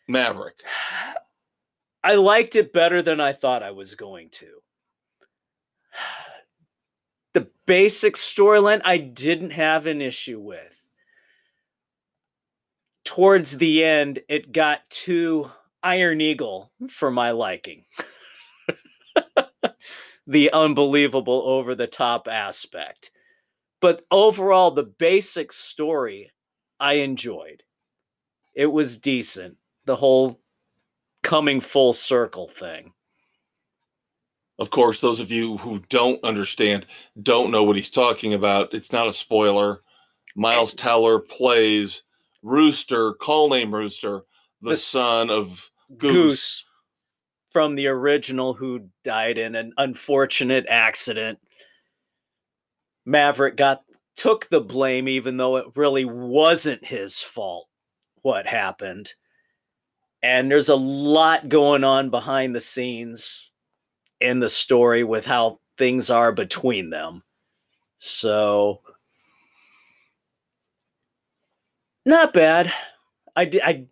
[0.08, 0.60] Maverick.
[2.04, 4.48] I liked it better than I thought I was going to.
[7.34, 10.77] The basic storyline I didn't have an issue with.
[13.08, 15.50] Towards the end, it got too
[15.82, 17.86] Iron Eagle for my liking.
[20.28, 23.12] the unbelievable over the top aspect.
[23.80, 26.34] But overall, the basic story
[26.82, 27.64] I enjoyed.
[28.54, 29.56] It was decent.
[29.86, 30.42] The whole
[31.24, 32.92] coming full circle thing.
[34.60, 36.86] Of course, those of you who don't understand
[37.24, 38.74] don't know what he's talking about.
[38.74, 39.80] It's not a spoiler.
[40.36, 40.78] Miles eh.
[40.78, 42.02] Teller plays
[42.48, 44.22] Rooster, call name Rooster,
[44.62, 46.12] the, The son of Goose.
[46.12, 46.66] Goose.
[47.52, 51.40] from the original who died in an unfortunate accident.
[53.06, 53.84] Maverick got
[54.16, 57.68] took the blame even though it really wasn't his fault
[58.22, 59.14] what happened.
[60.24, 63.52] And there's a lot going on behind the scenes
[64.20, 67.24] in the story with how things are between them.
[68.00, 68.82] So
[72.08, 72.72] not bad.
[73.36, 73.86] I did, I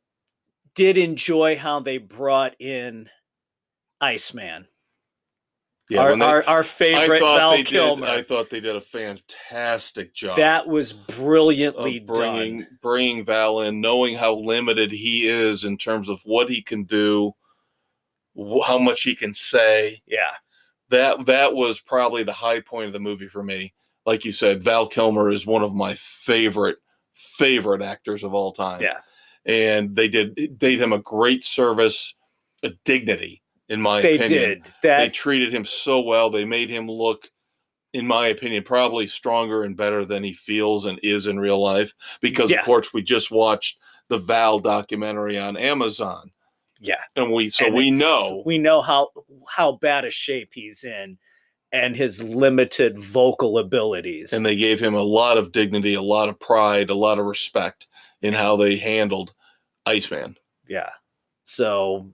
[0.73, 3.10] did enjoy how they brought in
[4.01, 4.67] Iceman,
[5.89, 7.67] Yeah, our, they- our our favorite Val they did.
[7.67, 8.08] Kilmer.
[8.08, 10.38] I thought they did a fantastic job.
[10.38, 12.80] that was brilliantly bringing done.
[12.82, 17.34] bringing Val in, knowing how limited he is in terms of what he can do,
[18.65, 20.01] how much he can say.
[20.08, 20.32] Yeah,
[20.89, 23.73] That that was probably the high point of the movie for me.
[24.06, 26.78] Like you said, Val Kilmer is one of my favorite
[27.15, 28.82] favorite actors of all time.
[28.82, 28.99] Yeah.
[29.45, 32.13] and they did they did him a great service,
[32.63, 34.30] a dignity in my they opinion.
[34.30, 36.30] They did They treated him so well.
[36.30, 37.30] They made him look,
[37.93, 41.93] in my opinion, probably stronger and better than he feels and is in real life.
[42.21, 42.60] Because Yeah.
[42.60, 46.32] of course, we just watched the Val documentary on Amazon,
[46.80, 49.10] Yeah, and we so and we know we know how
[49.49, 51.17] how bad a shape he's in,
[51.75, 54.31] and his limited vocal abilities.
[54.33, 57.25] and they gave him a lot of dignity, a lot of pride, a lot of
[57.25, 57.88] respect
[58.21, 59.33] in how they handled
[59.85, 60.38] Iceman.
[60.67, 60.89] yeah,
[61.43, 62.11] so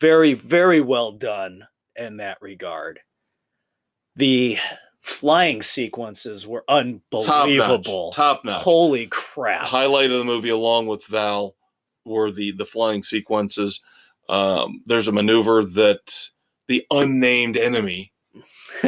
[0.00, 1.64] very very well done
[1.96, 3.00] in that regard.
[4.16, 4.58] The
[5.00, 8.12] flying sequences were Top notch, unbelievable.
[8.12, 8.62] top notch.
[8.62, 9.62] Holy crap!
[9.62, 11.54] highlight of the movie along with val
[12.04, 13.80] were the the flying sequences
[14.28, 16.28] um there's a maneuver that
[16.68, 18.11] the unnamed enemy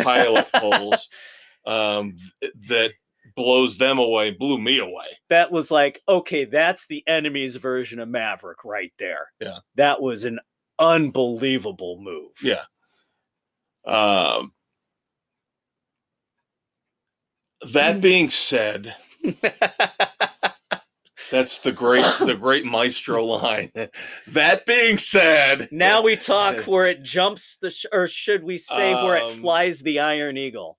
[0.03, 1.09] pilot pulls
[1.67, 2.91] um th- that
[3.37, 8.09] blows them away blew me away that was like, okay, that's the enemy's version of
[8.09, 9.29] Maverick right there.
[9.41, 9.59] Yeah.
[9.77, 10.39] That was an
[10.79, 12.33] unbelievable move.
[12.43, 12.63] Yeah.
[13.87, 14.53] um
[17.73, 18.95] that being said
[21.31, 23.72] That's the great the great maestro line.
[24.29, 28.95] that being said, Now we talk where it jumps the, sh- or should we say
[28.95, 30.79] where it Um, flies the Iron Eagle?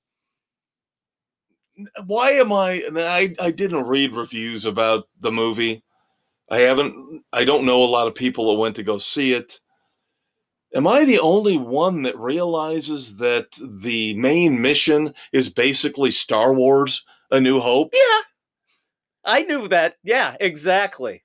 [2.05, 2.83] why am I?
[2.95, 5.83] I I didn't read reviews about the movie.
[6.49, 7.23] I haven't.
[7.33, 9.59] I don't know a lot of people that went to go see it.
[10.73, 17.03] Am I the only one that realizes that the main mission is basically Star Wars:
[17.31, 17.89] A New Hope?
[17.93, 18.21] Yeah,
[19.25, 19.95] I knew that.
[20.03, 21.23] Yeah, exactly.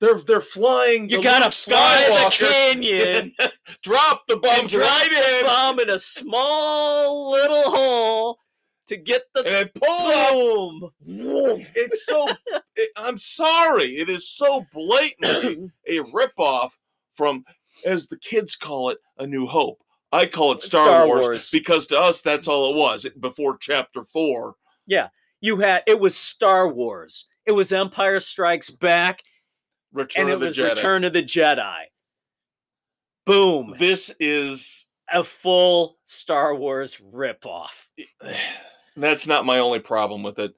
[0.00, 1.08] They're they're flying.
[1.08, 3.32] You gotta fly the canyon
[3.82, 8.38] drop the bomb and drop right the bomb in a small little hole
[8.86, 11.60] to get the and then pull boom.
[11.74, 12.28] It's so.
[12.76, 13.96] it, I'm sorry.
[13.96, 16.70] It is so blatantly a ripoff
[17.14, 17.44] from,
[17.84, 19.82] as the kids call it, A New Hope.
[20.10, 21.50] I call it Star, Star Wars, Wars.
[21.50, 24.54] because to us that's all it was before Chapter Four.
[24.86, 25.08] Yeah,
[25.40, 27.26] you had it was Star Wars.
[27.48, 29.22] It was Empire Strikes Back,
[29.94, 30.68] Return and it of the was Jedi.
[30.68, 31.78] Return of the Jedi.
[33.24, 33.74] Boom!
[33.78, 34.84] This is.
[35.10, 37.70] A full Star Wars ripoff.
[38.98, 40.54] That's not my only problem with it.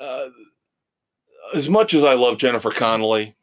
[0.00, 0.26] Uh,
[1.54, 3.36] as much as I love Jennifer Connelly,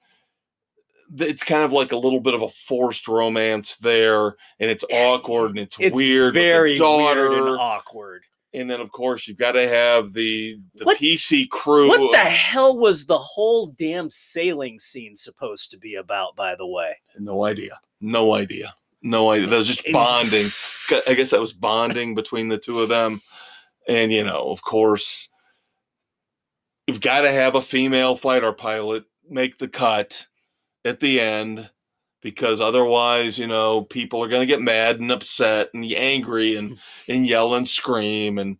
[1.17, 5.51] it's kind of like a little bit of a forced romance there, and it's awkward
[5.51, 6.33] and it's, It's weird.
[6.33, 8.23] very daughter, weird and awkward.
[8.55, 11.87] And then of course you've got to have the the What- PC crew.
[11.89, 16.35] What the hell was the whole damn sailing scene supposed to be about?
[16.35, 17.79] By the way, No idea.
[18.01, 18.73] No idea.
[19.01, 19.47] No idea.
[19.47, 20.47] That was just bonding.
[21.07, 23.21] I guess that was bonding between the two of them.
[23.87, 25.29] And you know, of course,
[26.87, 30.25] you've got to have a female fighter pilot make the cut
[30.83, 31.69] at the end
[32.25, 36.79] because otherwise, you know, people are going to get mad and upset and angry and
[37.07, 38.57] and yell and scream and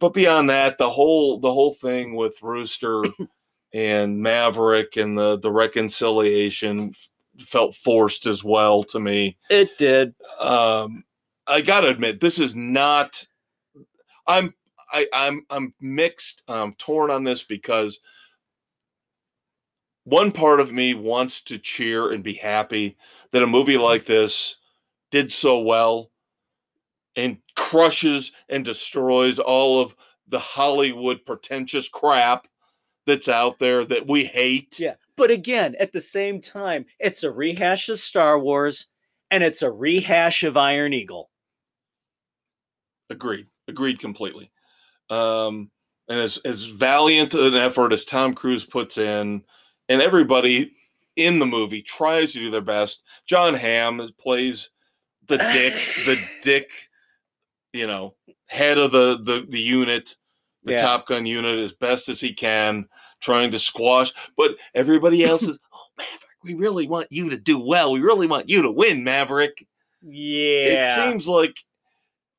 [0.00, 3.04] but beyond that, the whole the whole thing with Rooster
[3.72, 6.94] and Maverick and the the reconciliation
[7.38, 9.38] felt forced as well to me.
[9.48, 10.12] it did.
[10.40, 11.04] Um,
[11.46, 13.24] I gotta admit, this is not.
[14.26, 14.52] I'm
[14.92, 16.42] I, I'm I'm mixed.
[16.48, 18.00] I'm torn on this because
[20.04, 22.96] one part of me wants to cheer and be happy
[23.32, 24.56] that a movie like this
[25.10, 26.10] did so well
[27.16, 29.94] and crushes and destroys all of
[30.28, 32.48] the Hollywood pretentious crap
[33.06, 34.78] that's out there that we hate.
[34.78, 34.94] Yeah.
[35.16, 38.86] But again, at the same time, it's a rehash of Star Wars
[39.30, 41.30] and it's a rehash of Iron Eagle.
[43.10, 43.46] Agreed.
[43.68, 44.50] Agreed completely.
[45.10, 45.70] Um,
[46.08, 49.42] and as as valiant an effort as Tom Cruise puts in,
[49.88, 50.72] and everybody
[51.16, 53.02] in the movie tries to do their best.
[53.26, 54.70] Jon Hamm plays
[55.26, 55.72] the dick,
[56.06, 56.70] the dick,
[57.72, 58.14] you know,
[58.46, 60.16] head of the the, the unit,
[60.64, 60.82] the Yeah.
[60.82, 62.88] Top Gun unit, as best as he can,
[63.20, 64.12] trying to squash.
[64.36, 67.92] But everybody else is, oh Maverick, we really want you to do well.
[67.92, 69.66] We really want you to win, Maverick
[70.02, 70.64] Yeah.
[70.66, 71.56] it seems like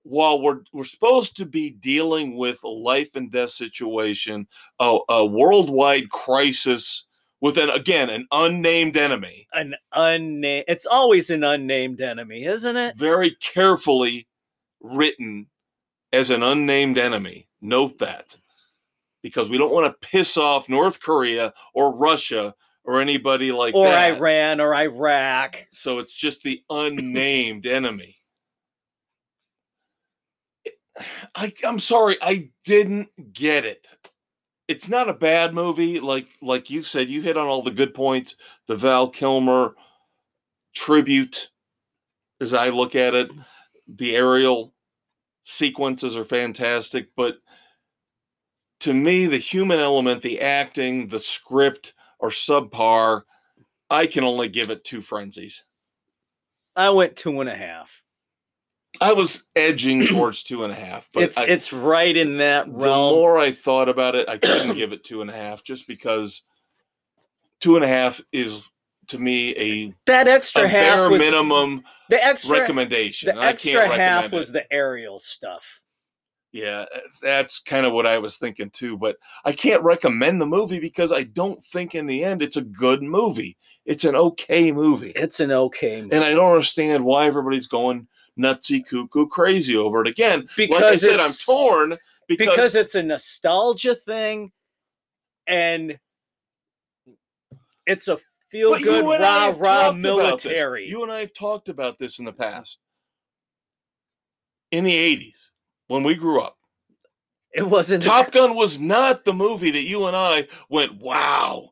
[0.04, 4.48] while we're we're supposed to be dealing with a life and death situation,
[4.80, 7.06] a, a worldwide crisis
[7.46, 12.98] with an again an unnamed enemy, an unnamed it's always an unnamed enemy, isn't it?
[12.98, 14.28] very carefully
[14.82, 15.46] written
[16.12, 17.48] as an unnamed enemy.
[17.62, 18.36] Note that
[19.22, 23.90] because we don't want to piss off North Korea or Russia or anybody like or
[23.90, 24.18] that.
[24.18, 25.68] Iran or Iraq.
[25.72, 28.18] So it's just the unnamed enemy.
[31.36, 33.96] I, I'm sorry, I didn't get it.
[34.68, 37.10] It's not a bad movie, like like you said.
[37.10, 38.36] You hit on all the good points.
[38.68, 39.76] The Val Kilmer
[40.74, 41.50] tribute,
[42.42, 43.46] as I look at it, mm.
[43.88, 44.74] the aerial
[45.44, 47.10] sequences are fantastic.
[47.16, 47.38] But
[48.82, 53.22] to me, the human element, the acting, the script are subpar.
[53.90, 55.64] I can only give it two frenzies.
[56.76, 58.02] I went two and a half.
[59.02, 62.68] I was edging towards two and a half, but it's I, it's right in that
[62.68, 63.14] realm.
[63.14, 65.88] the more I thought about it, I couldn't give it two and a half just
[65.88, 66.44] because
[67.60, 68.70] two and a half is
[69.08, 73.36] to me a, that a extra half bare was minimum the extra recommendation.
[73.36, 74.54] the extra half was it.
[74.54, 75.82] the aerial stuff.
[76.52, 78.98] Yeah, uh, that's kind of what I was thinking too.
[78.98, 82.62] But I can't recommend the movie because I don't think in the end it's a
[82.62, 83.58] good movie.
[83.86, 85.12] It's an okay movie.
[85.16, 86.16] It's an okay movie.
[86.16, 88.08] And I don't understand why everybody's going
[88.38, 90.48] nutsy cuckoo crazy over it again.
[90.58, 94.52] because like I said, I'm torn because, because it's a nostalgia thing
[95.48, 95.98] and
[97.86, 98.18] it's a
[98.50, 100.90] feel good you and I rah have rah talked military.
[100.90, 102.80] You and I have talked about this in the past.
[104.72, 105.36] In the 80s,
[105.88, 106.58] when we grew up,
[107.54, 111.72] it wasn't Top Gun was not the movie that you and I went, wow,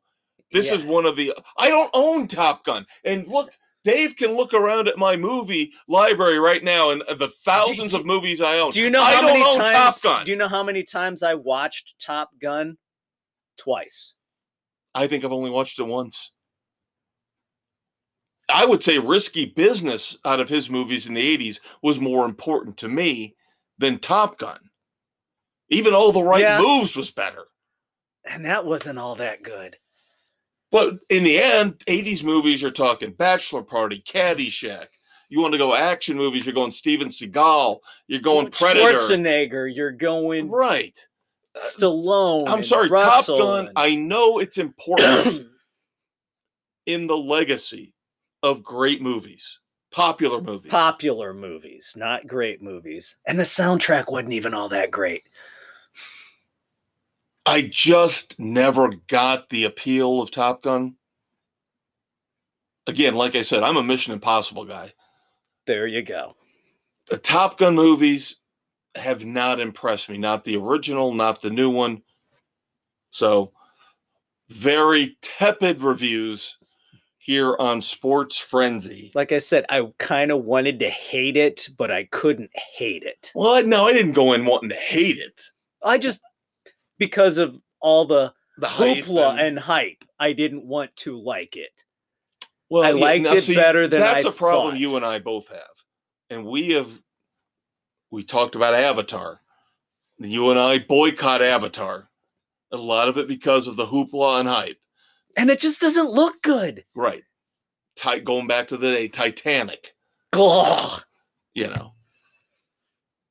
[0.52, 0.76] This Yeah.
[0.76, 1.34] is one of the.
[1.58, 3.50] I don't own Top Gun, and look,
[3.84, 8.00] Dave can look around at my movie library right now and uh, the thousands do-
[8.00, 8.72] of movies I own.
[8.72, 10.02] Do you know I how many times?
[10.02, 10.26] Top Gun.
[10.26, 12.78] Do you know how many times I watched Top Gun?
[13.58, 14.14] Twice.
[14.96, 16.32] I think I've only watched it once.
[18.50, 22.78] I would say Risky Business out of his movies in the 80s was more important
[22.78, 23.36] to me
[23.80, 24.60] than Top Gun.
[25.70, 26.60] Even All the Right Yeah.
[26.60, 27.46] Moves was better.
[28.26, 29.76] And that wasn't all that good.
[30.74, 34.88] But in the end, 80s movies, you're talking Bachelor Party, Caddyshack.
[35.30, 38.98] You want to go action movies, you're going Steven Seagal, you're going Predator.
[38.98, 41.00] Schwarzenegger, you're going Right.
[41.56, 42.50] Uh, Stallone.
[42.50, 45.48] I'm sorry, Russell Top Gun, and- I know it's important
[46.88, 47.94] in the legacy
[48.42, 49.60] of great movies,
[49.92, 50.72] popular movies.
[50.72, 53.16] popular movies, not great movies.
[53.28, 55.30] And the soundtrack wasn't even all that great.
[57.46, 60.96] I just never got the appeal of Top Gun.
[62.88, 64.94] Again, like I said, I'm a Mission Impossible guy.
[65.66, 66.36] There you go.
[67.10, 68.38] The Top Gun movies
[68.96, 72.02] have not impressed me, not the original, not the new one.
[73.12, 73.52] So,
[74.50, 76.58] very tepid reviews
[77.18, 79.12] here on Sports Frenzy.
[79.16, 83.32] Like I said, I kind of wanted to hate it, but I couldn't hate it.
[83.34, 85.42] Well, no, I didn't go in wanting to hate it.
[85.84, 86.22] I just
[87.06, 91.72] because of all the The hype hoopla and, hype, I didn't want to like it.
[92.70, 94.80] well, I yeah, liked now it better than that's I a problem thought.
[94.80, 95.76] you and I both have,
[96.30, 96.90] and we have.
[98.12, 99.42] We talked about Avatar.
[100.20, 102.10] You and I boycott Avatar.
[102.72, 104.78] A lot of it because of the hoopla and hype.
[105.36, 106.86] And it just doesn't look good.
[106.96, 107.24] Right.
[107.96, 109.94] Ti- going back to the day, Titanic.
[110.34, 111.02] Ugh.
[111.56, 111.94] you know.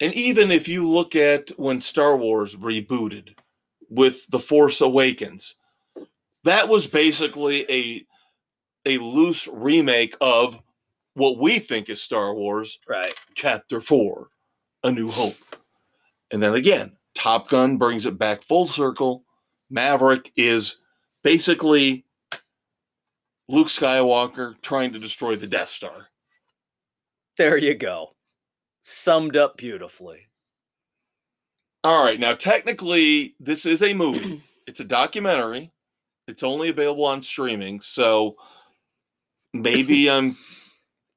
[0.01, 3.37] And even if you look at when Star Wars rebooted
[3.93, 5.57] with The Force Awakens,
[6.45, 8.07] that was basically a
[8.85, 10.61] a loose remake of
[11.15, 13.15] what we think is Star Wars Right.
[13.35, 14.29] Chapter 4,
[14.85, 15.37] A New Hope.
[16.33, 19.25] And then again, Top Gun brings it back full circle.
[19.71, 20.79] Maverick is
[21.23, 22.05] basically
[23.49, 26.09] Luke Skywalker trying to destroy the Death Star.
[27.37, 28.15] There you go.
[28.81, 30.27] Summed up beautifully.
[31.85, 34.43] All right, now technically, this is a movie.
[34.65, 35.73] It's a documentary.
[36.29, 38.37] It's only available on streaming, so
[39.53, 40.39] maybe I'm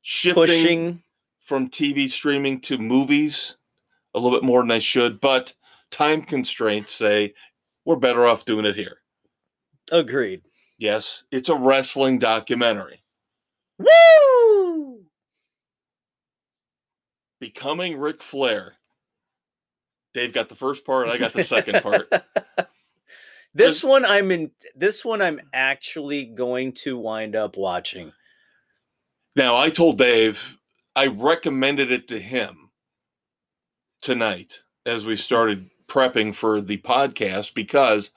[0.01, 1.03] shifting Pushing
[1.41, 3.57] from TV streaming to movies
[4.15, 5.53] a little bit more than I should, but
[5.91, 7.35] time constraints say
[7.85, 8.97] we're better off doing it here.
[9.91, 10.41] agreed.
[10.79, 13.03] Yes, it's a wrestling documentary.
[13.77, 15.03] Woo!
[17.39, 18.73] Becoming Ric Flair.
[20.15, 22.09] Dave got the first part, I got the second part.
[23.53, 28.13] this one I'm in this one I'm actually going to wind up watching.
[29.35, 30.57] Now, I told Dave
[30.95, 32.69] I recommended it to him
[34.01, 38.11] tonight as we started prepping for the podcast because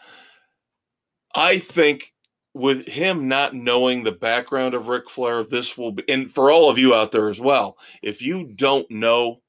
[1.34, 2.14] I think
[2.54, 6.70] with him not knowing the background of Ric Flair, this will be, and for all
[6.70, 9.40] of you out there as well, if you don't know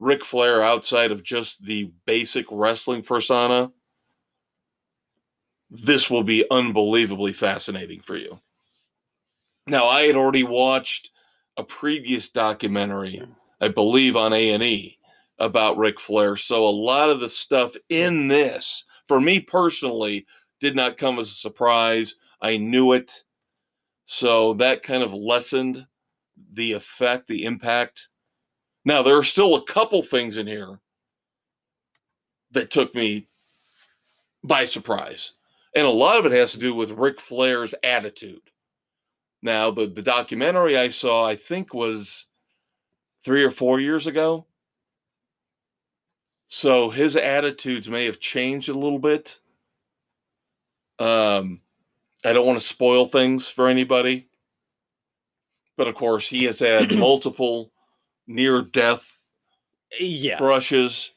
[0.00, 3.70] Ric Flair outside of just the basic wrestling persona,
[5.70, 8.38] this will be unbelievably fascinating for you.
[9.66, 11.10] Now, I had already watched
[11.56, 13.22] a previous documentary,
[13.60, 14.98] I believe on A&E
[15.38, 20.26] about Ric Flair, so a lot of the stuff in this for me personally
[20.60, 22.16] did not come as a surprise.
[22.40, 23.24] I knew it.
[24.06, 25.86] So that kind of lessened
[26.52, 28.08] the effect, the impact.
[28.84, 30.78] Now, there are still a couple things in here
[32.50, 33.28] that took me
[34.42, 35.32] by surprise.
[35.74, 38.42] And a lot of it has to do with Ric Flair's attitude.
[39.42, 42.26] Now, the, the documentary I saw, I think, was
[43.22, 44.46] three or four years ago.
[46.46, 49.38] So his attitudes may have changed a little bit.
[50.98, 51.60] Um,
[52.24, 54.28] I don't want to spoil things for anybody.
[55.76, 57.72] But of course, he has had multiple
[58.26, 59.18] near death
[59.98, 60.38] Yeah.
[60.38, 61.10] brushes.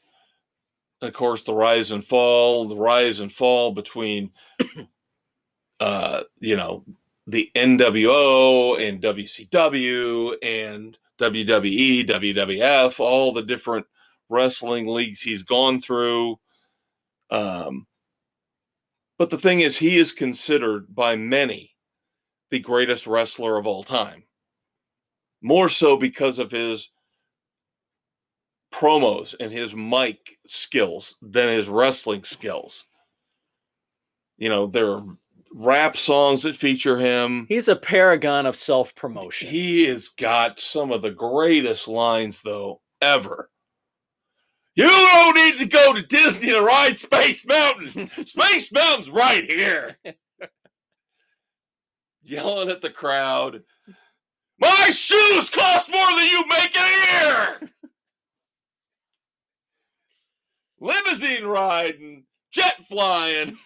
[1.00, 4.32] Of course, the rise and fall, the rise and fall between,
[5.80, 6.84] uh, you know,
[7.26, 13.86] the NWO and WCW and WWE, WWF, all the different
[14.28, 16.38] wrestling leagues he's gone through.
[17.30, 17.86] Um,
[19.18, 21.74] but the thing is, he is considered by many
[22.50, 24.24] the greatest wrestler of all time.
[25.42, 26.90] More so because of his
[28.72, 32.84] promos and his mic skills than his wrestling skills.
[34.36, 35.04] You know, there are
[35.52, 37.46] rap songs that feature him.
[37.48, 39.48] He's a paragon of self promotion.
[39.48, 43.50] He has got some of the greatest lines, though, ever.
[44.74, 48.10] You don't need to go to Disney to ride Space Mountain.
[48.26, 49.98] Space Mountain's right here.
[52.22, 53.62] Yelling at the crowd.
[54.60, 57.60] My shoes cost more than you make in a year.
[60.80, 63.58] Limousine riding, jet flying.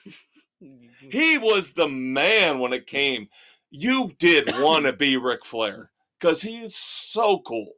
[1.10, 3.28] He was the man when it came.
[3.70, 7.72] You did want to be Ric Flair because he is so cool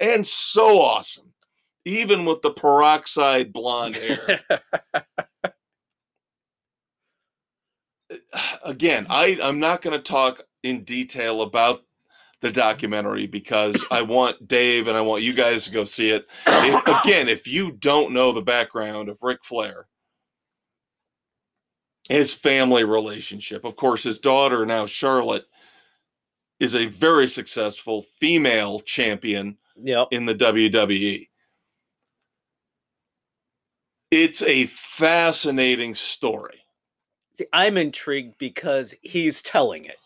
[0.00, 1.32] and so awesome,
[1.84, 4.40] even with the peroxide blonde hair.
[8.32, 11.82] Uh, again, I, I'm not going to talk in detail about
[12.44, 16.26] the documentary because I want Dave and I want you guys to go see it.
[16.46, 19.86] If, again, if you don't know the background of Ric Flair,
[22.10, 25.46] his family relationship, of course, his daughter now Charlotte
[26.60, 30.08] is a very successful female champion Yep.
[30.10, 31.26] in the WWE.
[34.10, 36.60] It's a fascinating story.
[37.32, 39.96] See, I'm intrigued because he's telling it.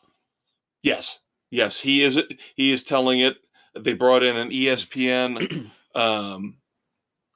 [0.84, 1.18] Yes,
[1.50, 2.18] yes, he is.
[2.54, 3.36] He is telling it.
[3.78, 6.56] They brought in an ESPN um,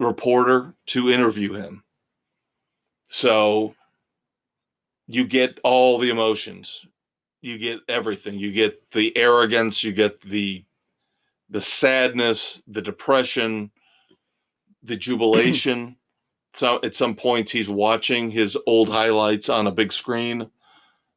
[0.01, 1.85] reporter to interview him,
[3.09, 3.75] so
[5.07, 6.87] you get all the emotions.
[7.43, 8.39] You get everything.
[8.39, 9.85] You get the arrogance.
[9.85, 10.65] You get the
[11.51, 13.71] the sadness, the depression,
[14.83, 15.97] the jubilation.
[16.55, 20.51] so at some points, he's watching his old highlights on a big screen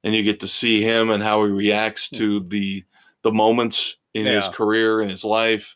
[0.05, 2.85] and you get to see him and how he reacts to the
[3.23, 5.75] the moments in his career in his life.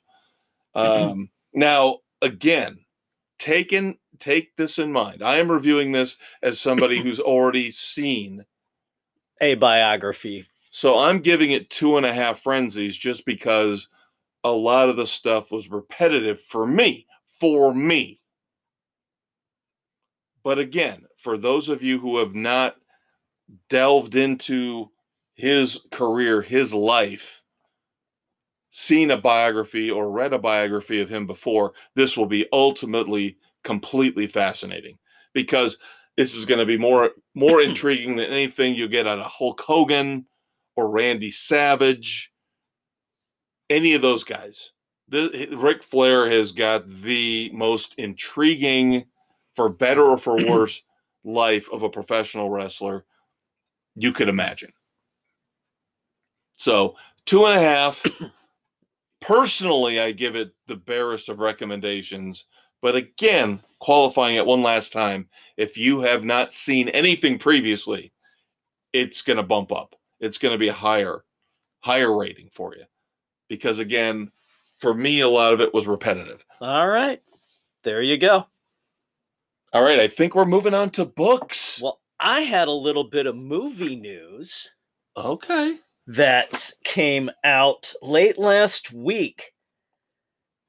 [0.76, 2.78] Um, now, again,
[3.40, 5.24] taken take this in mind.
[5.24, 8.46] I am reviewing this as somebody who's already seen,
[9.42, 10.46] A biography.
[10.72, 13.88] so I'm giving it two and a half frenzies just because
[14.44, 17.08] a lot of the stuff was repetitive for me.
[17.40, 18.22] For me.
[20.44, 22.76] But again, for those of you who have not
[23.70, 24.89] delved into
[25.34, 27.41] his career, his life,
[28.70, 34.28] seen a biography or read a biography of him before, this will be ultimately completely
[34.28, 34.97] fascinating
[35.34, 35.78] because
[36.18, 39.60] this is going to be more more intriguing than anything you get out of Hulk
[39.62, 40.26] Hogan
[40.76, 42.32] or Randy Savage,
[43.70, 44.72] any of those guys.
[45.08, 49.06] The, Ric Flair has got the most intriguing,
[49.56, 50.84] for better or for worse,
[51.24, 53.06] life of a professional wrestler
[54.00, 54.72] you could imagine.
[56.56, 56.95] So,
[57.26, 58.04] two and a half.
[59.22, 62.45] Personally, I give it the barest of recommendations.
[62.82, 65.28] But again, qualifying it one last time,
[65.58, 68.14] if you have not seen anything previously,
[68.93, 69.95] it's going to bump up.
[70.22, 71.24] It's going to be a higher,
[71.82, 72.86] higher rating for you.
[73.50, 74.32] Because again,
[74.80, 76.45] for me, a lot of it was repetitive.
[76.62, 77.22] All right.
[77.84, 78.45] There you go.
[79.72, 81.80] All right, I think we're moving on to books.
[81.82, 84.70] Well, I had a little bit of movie news
[85.16, 85.78] Okay.
[86.08, 89.54] that came out late last week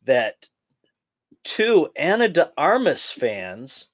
[0.04, 0.46] that
[1.44, 3.88] two Ana de Armas fans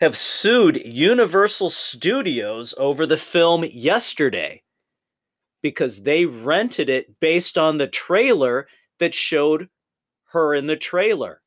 [0.00, 4.62] have sued Universal Studios over the film yesterday
[5.62, 8.68] because they rented it based on the trailer
[8.98, 9.68] that showed
[10.26, 11.40] her in the trailer.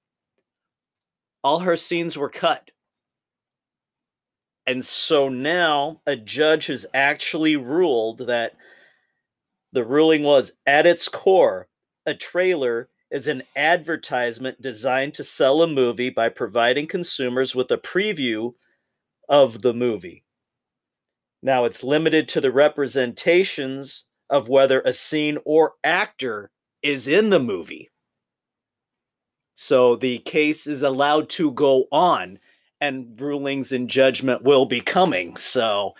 [1.43, 2.69] All her scenes were cut.
[4.69, 8.55] And so now a judge has actually ruled that
[9.71, 11.67] the ruling was at its core,
[12.05, 17.79] a trailer is an advertisement designed to sell a movie by providing consumers with a
[17.79, 18.53] preview
[19.27, 20.23] of the movie.
[21.41, 26.51] Now it's limited to the representations of whether a scene or actor
[26.83, 27.89] is in the movie.
[29.55, 32.37] So the case is allowed to go on
[32.81, 35.35] and rulings and judgment will be coming.
[35.35, 35.93] So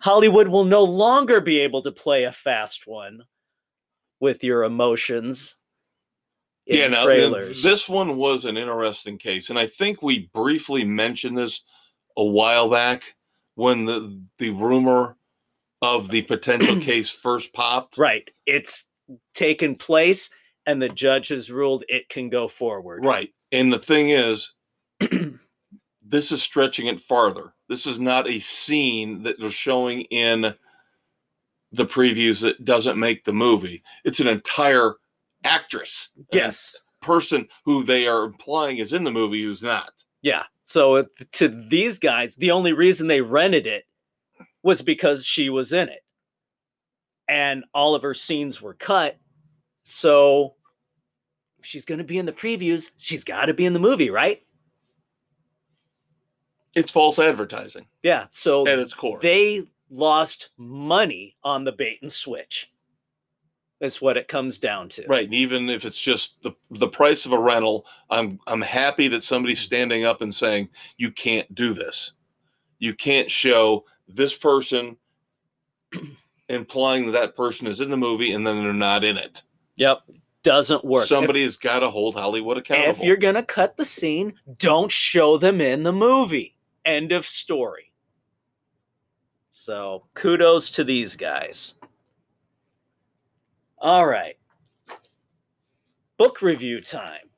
[0.00, 3.22] Hollywood will no longer be able to play a fast one
[4.20, 5.56] with your emotions
[6.66, 7.62] in yeah, now trailers.
[7.62, 11.60] this one was an interesting case, and I think we briefly mentioned this
[12.16, 13.02] a while back
[13.56, 15.16] when the the rumor
[15.82, 17.98] of the potential case first popped.
[17.98, 18.30] right.
[18.46, 18.86] It's
[19.34, 20.30] taken place
[20.66, 23.04] and the judge has ruled it can go forward.
[23.04, 23.30] Right.
[23.50, 24.54] And the thing is,
[26.12, 27.54] this is stretching it farther.
[27.68, 30.54] This is not a scene that they're showing in
[31.72, 33.82] the previews that doesn't make the movie.
[34.04, 34.96] It's an entire
[35.42, 36.10] actress.
[36.30, 36.76] Yes.
[37.00, 39.90] person who they are implying is in the movie who's not.
[40.20, 40.44] Yeah.
[40.64, 43.84] So to these guys, the only reason they rented it
[44.62, 46.04] was because she was in it.
[47.26, 49.18] And all of her scenes were cut.
[49.84, 50.54] So
[51.58, 54.10] if she's going to be in the previews, she's got to be in the movie,
[54.10, 54.42] right?
[56.74, 58.26] It's false advertising Yeah.
[58.30, 59.18] So at its core.
[59.20, 62.68] they lost money on the bait and switch.
[63.80, 65.04] That's what it comes down to.
[65.08, 69.08] Right, and even if it's just the the price of a rental, I'm I'm happy
[69.08, 70.68] that somebody's standing up and saying
[70.98, 72.12] you can't do this.
[72.78, 74.96] You can't show this person
[76.48, 79.42] implying that that person is in the movie and then they're not in it.
[79.76, 80.02] Yep.
[80.42, 81.02] Doesn't work.
[81.02, 82.90] If- Somebody has got to hold Hollywood accountable.
[82.90, 86.56] if you're going to cut the scene, don't show them in the movie.
[86.84, 87.92] End of story.
[89.52, 91.74] So kudos to these guys.
[93.78, 94.36] All right.
[96.16, 97.28] Book review time.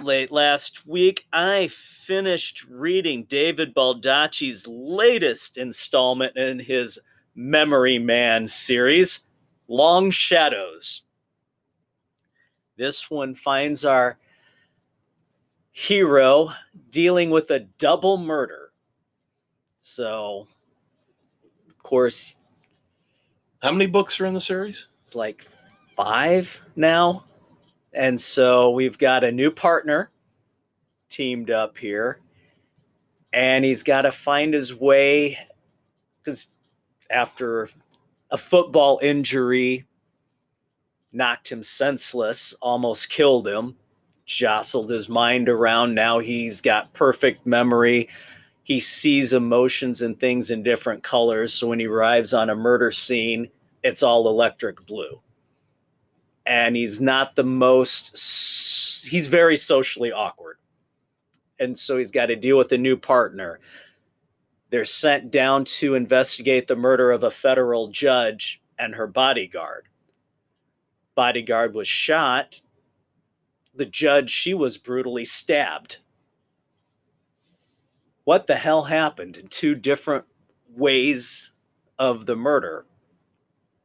[0.00, 6.98] Late last week, I finished reading David Baldacci's latest installment in his
[7.34, 9.20] Memory Man series,
[9.68, 11.02] Long Shadows.
[12.76, 14.18] This one finds our
[15.72, 16.50] hero
[16.90, 18.72] dealing with a double murder.
[19.80, 20.46] So,
[21.68, 22.36] of course,
[23.62, 24.86] How many books are in the series?
[25.02, 25.46] it's like
[25.96, 27.24] five now.
[27.94, 30.10] And so we've got a new partner
[31.08, 32.20] teamed up here.
[33.32, 35.38] And he's got to find his way
[36.18, 36.48] because
[37.10, 37.68] after
[38.30, 39.86] a football injury
[41.12, 43.76] knocked him senseless, almost killed him,
[44.26, 45.94] jostled his mind around.
[45.94, 48.08] Now he's got perfect memory.
[48.64, 51.52] He sees emotions and things in different colors.
[51.52, 53.48] So when he arrives on a murder scene,
[53.82, 55.20] it's all electric blue.
[56.46, 60.58] And he's not the most, he's very socially awkward.
[61.58, 63.60] And so he's got to deal with a new partner.
[64.70, 69.86] They're sent down to investigate the murder of a federal judge and her bodyguard.
[71.14, 72.60] Bodyguard was shot.
[73.74, 75.98] The judge, she was brutally stabbed.
[78.24, 80.24] What the hell happened in two different
[80.76, 81.52] ways
[81.98, 82.86] of the murder?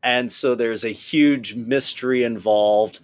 [0.03, 2.99] And so there's a huge mystery involved.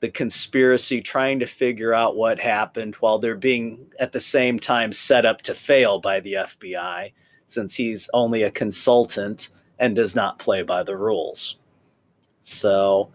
[0.00, 4.92] The conspiracy trying to figure out what happened while they're being at the same time
[4.92, 7.12] set up to fail by the FBI,
[7.46, 9.48] since he's only a consultant
[9.78, 11.56] and does not play by the rules.
[12.40, 13.12] So,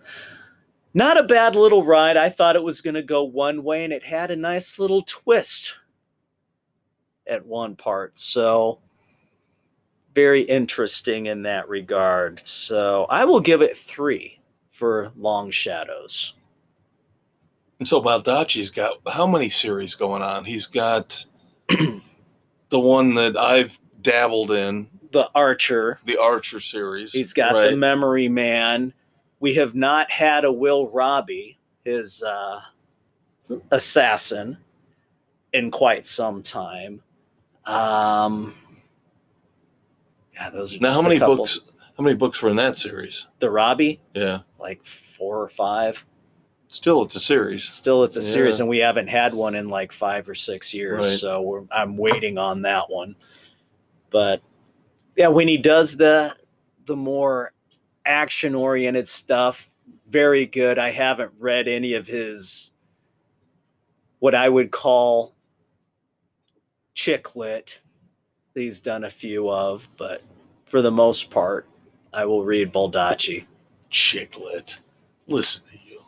[0.95, 2.17] not a bad little ride.
[2.17, 5.01] I thought it was going to go one way, and it had a nice little
[5.01, 5.75] twist
[7.27, 8.17] at one part.
[8.17, 8.79] So,
[10.15, 12.39] very interesting in that regard.
[12.45, 14.39] So I will give it three
[14.71, 16.33] for Long Shadows.
[17.79, 20.45] And so Baldacci's got how many series going on?
[20.45, 21.25] He's got
[21.69, 25.99] the one that I've dabbled in, The Archer.
[26.05, 27.11] the Archer series.
[27.11, 27.71] He's got right?
[27.71, 28.93] the Memory Man.
[29.45, 32.61] We have not had a Will Robie, his uh,
[33.69, 34.57] assassin,
[35.53, 36.99] in quite some time.
[37.67, 38.55] Um,
[40.33, 41.35] yeah, those are now just how many couple.
[41.35, 41.59] books
[41.95, 43.27] how many books were in that series?
[43.37, 44.39] The Robie, Yeah.
[44.57, 46.03] like four or five.
[46.69, 47.65] Still it's a series.
[47.65, 51.05] Still, it's a series, and we haven't had one in like five or six years.
[51.05, 51.19] Right.
[51.19, 53.15] So we're, I'm waiting on that one.
[54.09, 54.41] But
[55.15, 56.35] yeah, when he does the
[56.87, 57.51] the more
[58.05, 59.69] action oriented stuff,
[60.09, 60.77] very good.
[60.79, 62.71] I haven't read any of his
[64.19, 65.35] what I would call
[66.93, 67.79] chick lit.
[68.53, 70.21] He's done a few of, but
[70.65, 71.67] for the most part,
[72.13, 73.45] I will read Baldacci.
[73.91, 74.77] Chicklet.
[75.27, 75.99] Listen to you.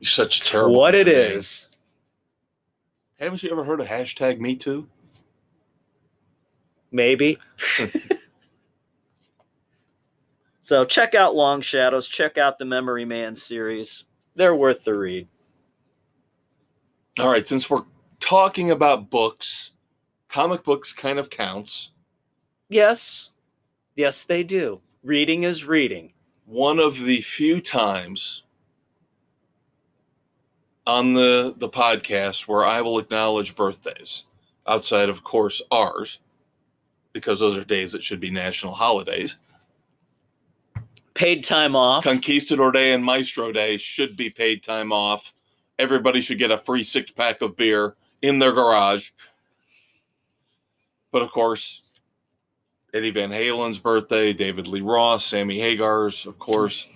[0.00, 0.74] You're such a It's terrible.
[0.76, 1.68] what it is.
[3.20, 4.88] Haven't you ever heard of hashtag me too?
[6.94, 7.38] maybe.
[10.72, 14.04] so check out Long Shadows, check out the Memory Man series.
[14.36, 15.28] They're worth the read.
[17.18, 17.84] All right, since we're
[18.20, 19.72] talking about books,
[20.30, 21.90] comic books kind of counts.
[22.70, 23.28] Yes.
[23.96, 24.80] Yes, they do.
[25.02, 26.14] Reading is reading.
[26.46, 28.44] One of the few times
[30.86, 34.24] on the the podcast where I will acknowledge birthdays
[34.66, 36.20] outside of course ours
[37.12, 39.36] because those are days that should be national holidays.
[41.22, 42.02] Paid time off.
[42.02, 45.32] Conquistador Day and Maestro Day should be paid time off.
[45.78, 49.10] Everybody should get a free six pack of beer in their garage.
[51.12, 51.84] But of course,
[52.92, 56.88] Eddie Van Halen's birthday, David Lee Roth, Sammy Hagar's, of course.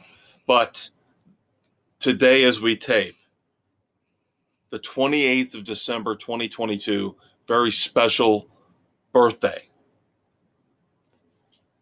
[0.49, 0.91] But
[2.01, 3.15] today, as we tape,
[4.71, 7.15] the 28th of December, 2022,
[7.47, 8.49] very special
[9.13, 9.69] birthday.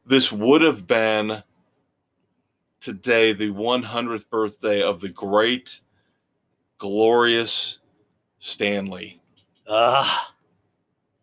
[0.05, 1.43] This would have been
[2.85, 5.81] today the 100th birthday of the great,
[6.77, 7.79] glorious
[8.41, 9.21] Stan Lee.
[9.67, 10.35] Ah,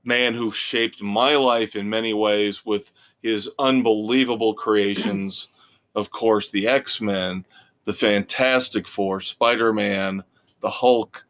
[0.03, 2.91] Man who shaped my life in many ways with
[3.21, 5.49] his unbelievable creations.
[5.93, 7.45] of course, the X Men,
[7.85, 10.23] the Fantastic Four, Spider Man,
[10.61, 11.23] the Hulk.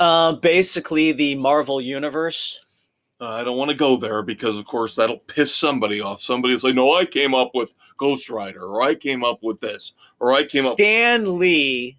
[0.00, 2.58] uh, basically the Marvel universe.
[3.20, 6.20] Uh, I don't want to go there because, of course, that'll piss somebody off.
[6.22, 9.92] Somebody's like, no, I came up with Ghost Rider, or I came up with this,
[10.20, 10.74] or I came up.
[10.74, 11.98] Stan Lee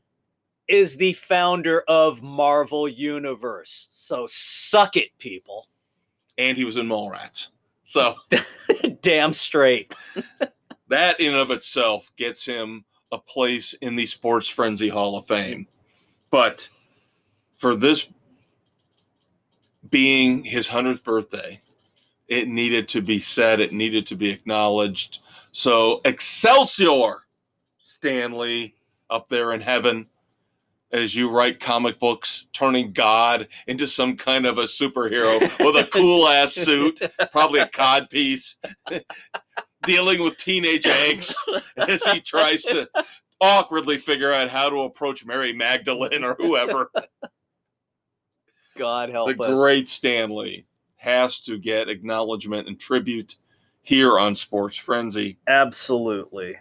[0.67, 3.87] is the founder of Marvel Universe.
[3.91, 5.67] So suck it, people.
[6.37, 7.47] And he was in Mallrats.
[7.83, 8.15] So
[9.01, 9.93] Damn straight.
[10.89, 15.27] that in and of itself gets him a place in the Sports Frenzy Hall of
[15.27, 15.67] Fame.
[16.31, 16.67] But
[17.57, 18.07] for this
[19.89, 21.61] being his 100th birthday,
[22.27, 25.21] it needed to be said, it needed to be acknowledged.
[25.51, 27.23] So, Excelsior,
[27.77, 28.75] Stan Lee,
[29.09, 30.07] up there in heaven,
[30.91, 35.87] as you write comic books, turning God into some kind of a superhero with a
[35.91, 38.57] cool ass suit, probably a cod piece,
[39.83, 41.33] dealing with teenage angst
[41.77, 42.89] as he tries to
[43.41, 46.91] awkwardly figure out how to approach Mary Magdalene or whoever.
[48.77, 49.57] God help the us.
[49.57, 53.37] great Stan Lee has to get acknowledgement and tribute
[53.89, 55.39] here on Sports Frenzy.
[55.47, 56.55] Absolutely.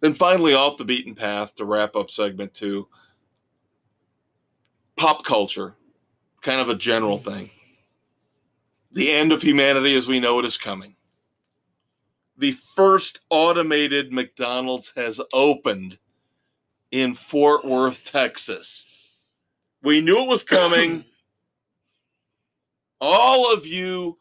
[0.00, 2.86] Then finally, off the beaten path to wrap up segment two
[4.96, 5.74] pop culture,
[6.42, 7.48] kind of a general thing.
[8.92, 10.96] The end of humanity as we know it is coming.
[12.36, 15.98] The first automated McDonald's has opened
[16.90, 18.84] in Fort Worth, Texas.
[19.82, 21.06] We knew it was coming.
[23.00, 24.18] All of you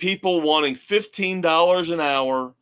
[0.00, 2.54] people wanting $15 an hour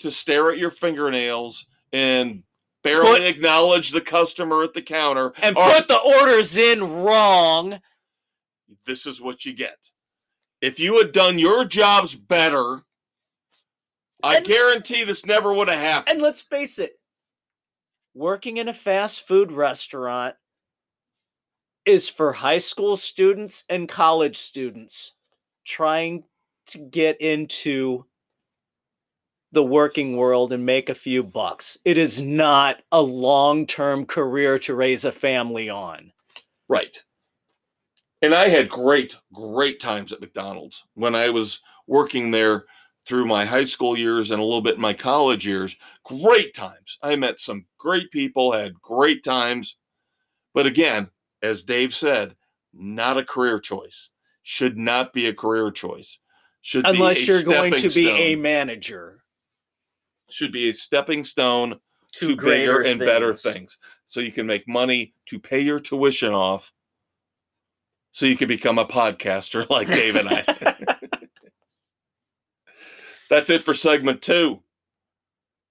[0.00, 2.42] to stare at your fingernails and
[2.82, 5.32] barely Put- acknowledge the customer at the counter.
[5.38, 7.80] And are- put the orders in wrong.
[8.84, 9.90] this is what you get.
[10.60, 12.84] If you had done your jobs better,
[14.22, 16.14] I And- guarantee this never would have happened.
[16.14, 16.98] And let's face it,
[18.14, 20.36] working in a fast food restaurant
[21.84, 25.12] is for high school students and college students
[25.64, 26.24] trying
[26.66, 28.04] to get into
[29.52, 31.78] the working world and make a few bucks.
[31.84, 36.12] It is not a long term career to raise a family on.
[36.68, 37.02] Right.
[38.22, 42.64] And I had great, great times at McDonald's when I was working there
[43.06, 45.76] through my high school years and a little bit in my college years.
[46.04, 46.98] Great times.
[47.02, 49.76] I met some great people, had great times.
[50.54, 51.08] But again,
[51.42, 52.34] as Dave said,
[52.74, 54.10] not a career choice.
[54.42, 56.18] Should not be a career choice.
[56.66, 59.22] Should be Unless a you're going to be a manager
[60.28, 61.78] should be a stepping stone
[62.10, 63.54] to, to, bigger and better things.
[63.54, 63.78] things.
[64.06, 66.72] So you can make money to pay your tuition off.
[68.10, 70.44] So you can become a podcaster like Dave and I.
[73.30, 74.60] That's it for segment two.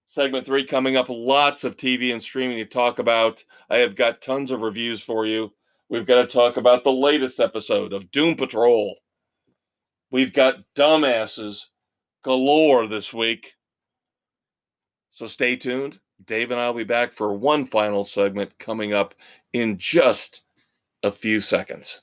[0.08, 1.08] Segment three coming up.
[1.10, 3.44] Lots of TV and streaming to talk about.
[3.70, 5.52] I have got tons of reviews for you.
[5.90, 8.96] We've got to talk about the latest episode of Doom Patrol.
[10.12, 11.66] We've got dumbasses
[12.24, 13.54] galore this week.
[15.12, 16.00] So stay tuned.
[16.26, 19.16] Dave and I will be back for one final segment coming up
[19.54, 20.44] in just
[21.04, 22.02] a few seconds.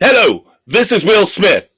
[0.00, 1.68] Hello, this is Will Smith.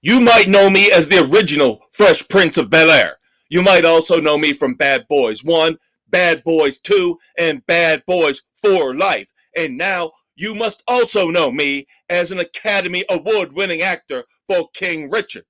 [0.00, 3.18] You might know me as the original Fresh Prince of Bel Air.
[3.48, 5.76] You might also know me from Bad Boys 1,
[6.08, 9.32] Bad Boys 2, and Bad Boys for Life.
[9.56, 15.10] And now you must also know me as an Academy Award winning actor for King
[15.10, 15.44] Richard.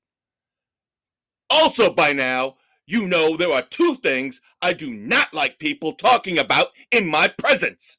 [1.51, 2.57] Also, by now,
[2.87, 7.29] you know there are two things I do not like people talking about in my
[7.29, 7.99] presence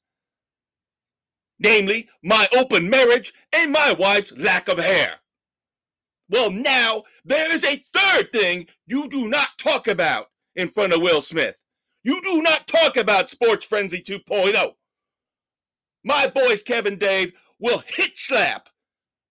[1.64, 5.16] namely, my open marriage and my wife's lack of hair.
[6.30, 11.02] Well, now there is a third thing you do not talk about in front of
[11.02, 11.56] Will Smith.
[12.04, 14.74] You do not talk about Sports Frenzy 2.0.
[16.04, 18.68] My boys, Kevin Dave, will hit slap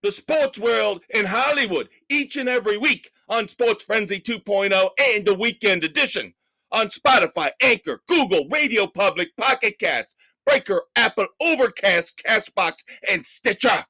[0.02, 5.34] the sports world in Hollywood each and every week on Sports Frenzy 2.0 and the
[5.34, 6.34] weekend edition
[6.72, 13.84] on Spotify, Anchor, Google, Radio Public, Pocket Cast, Breaker, Apple, Overcast, Castbox, and Stitcher.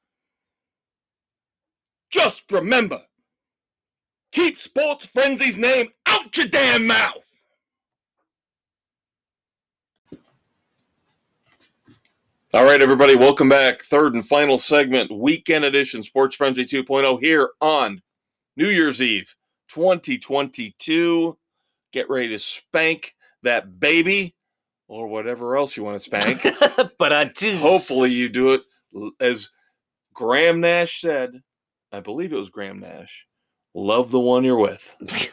[2.10, 3.02] Just remember,
[4.32, 7.26] keep Sports Frenzy's name out your damn mouth.
[12.54, 13.82] All right, everybody, welcome back.
[13.82, 18.02] Third and final segment, weekend edition, Sports Frenzy 2.0 here on
[18.58, 19.34] New Year's Eve
[19.68, 21.38] 2022.
[21.94, 24.34] Get ready to spank that baby
[24.86, 26.42] or whatever else you want to spank.
[26.98, 27.58] but I did.
[27.58, 28.60] Hopefully, you do it
[29.18, 29.48] as
[30.12, 31.40] Graham Nash said.
[31.90, 33.24] I believe it was Graham Nash.
[33.72, 34.94] Love the one you're with.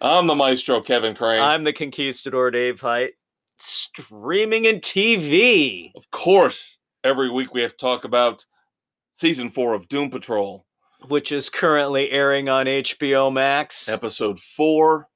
[0.00, 1.42] I'm the maestro, Kevin Crane.
[1.42, 3.12] I'm the conquistador, Dave Height.
[3.62, 5.90] Streaming and TV.
[5.94, 8.44] of course, every week we have to talk about
[9.14, 10.66] season four of Doom Patrol,
[11.08, 13.88] which is currently airing on HBO Max.
[13.88, 15.08] episode four.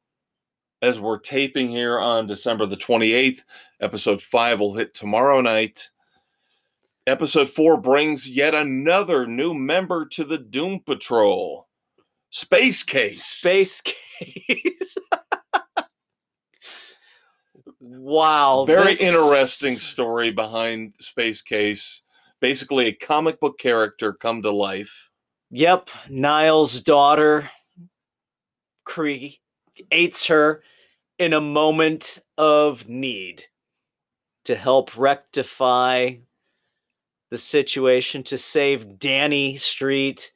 [0.83, 3.41] As we're taping here on December the 28th,
[3.81, 5.91] episode five will hit tomorrow night.
[7.07, 11.67] Episode four brings yet another new member to the Doom Patrol
[12.31, 13.25] Space Case.
[13.25, 14.97] Space Case.
[17.85, 18.65] wow.
[18.67, 22.03] Very that's- interesting story behind Space Case.
[22.41, 25.11] Basically, a comic book character come to life.
[25.51, 25.91] Yep.
[26.11, 27.51] Niles' daughter
[28.85, 30.63] creates her
[31.19, 33.45] in a moment of need
[34.45, 36.15] to help rectify
[37.31, 40.33] the situation to save Danny Street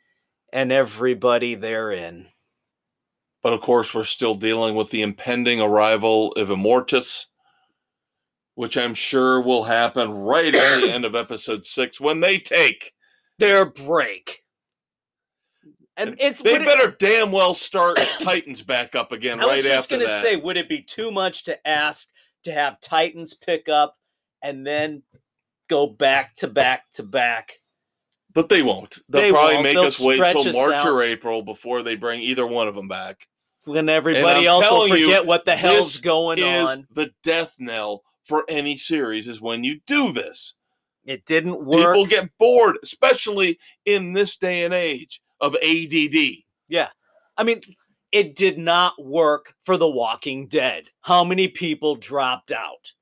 [0.52, 2.26] and everybody therein.
[3.42, 7.26] But of course, we're still dealing with the impending arrival of Immortus,
[8.58, 12.92] which I'm sure will happen right at the end of episode six when they take.
[13.38, 14.42] Their break.
[15.96, 19.58] And it's They would it- better damn well start Titans back up again I right
[19.58, 19.72] after that.
[19.72, 22.08] I was just gonna say, would it be too much to ask
[22.42, 23.96] to have Titans pick up
[24.42, 25.04] and then
[25.68, 27.52] go back to back to back?
[28.34, 28.98] but they won't.
[29.08, 29.64] They'll They probably won't.
[29.64, 30.86] make They'll us wait till March out.
[30.88, 33.26] or April before they bring either one of them back.
[33.64, 36.88] When everybody else will telling you, forget what the hell's going on.
[36.92, 40.54] the death knell for any series is when you do this.
[41.04, 41.94] It didn't work.
[41.94, 46.14] People get bored, especially in this day and age of ADD.
[46.68, 46.88] Yeah.
[47.36, 47.62] I mean,
[48.12, 50.84] it did not work for The Walking Dead.
[51.00, 52.92] How many people dropped out?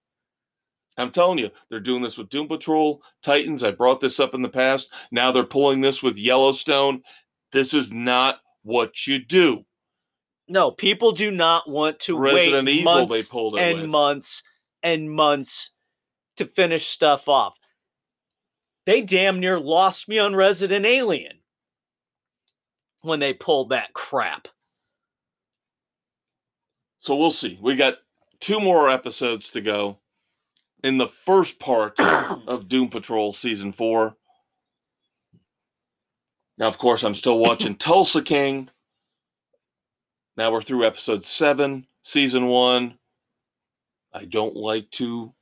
[0.97, 3.63] I'm telling you, they're doing this with Doom Patrol, Titans.
[3.63, 4.91] I brought this up in the past.
[5.11, 7.03] Now they're pulling this with Yellowstone.
[7.53, 9.65] This is not what you do.
[10.49, 13.91] No, people do not want to Resident wait Evil, months they pulled it and with.
[13.91, 14.43] months
[14.87, 15.73] and months
[16.37, 17.59] to finish stuff off.
[18.87, 21.41] They damn near lost me on Resident Alien
[23.03, 24.47] when they pulled that crap.
[27.01, 27.59] So we'll see.
[27.61, 27.97] We got
[28.39, 29.99] two more episodes to go
[30.85, 34.17] in the first part of Doom Patrol season four.
[36.59, 38.71] Now, of course, I'm still watching Tulsa King.
[40.37, 42.99] Now we're through episode seven, season one.
[44.17, 45.33] I don't like to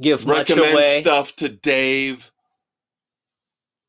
[0.00, 1.00] Give much recommend away.
[1.02, 2.30] stuff to Dave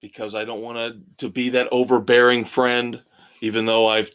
[0.02, 3.02] because I don't want to to be that overbearing friend.
[3.42, 4.12] Even though I've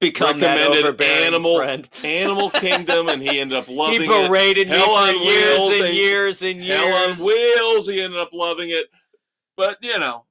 [0.00, 1.88] Become that recommended overbearing Animal- friend.
[2.04, 4.08] Animal Kingdom and he ended up loving it.
[4.08, 6.78] He berated me Hell for on years and and- years and years.
[6.78, 8.86] Hell on Wheels, he ended up loving it.
[9.56, 10.24] But you know,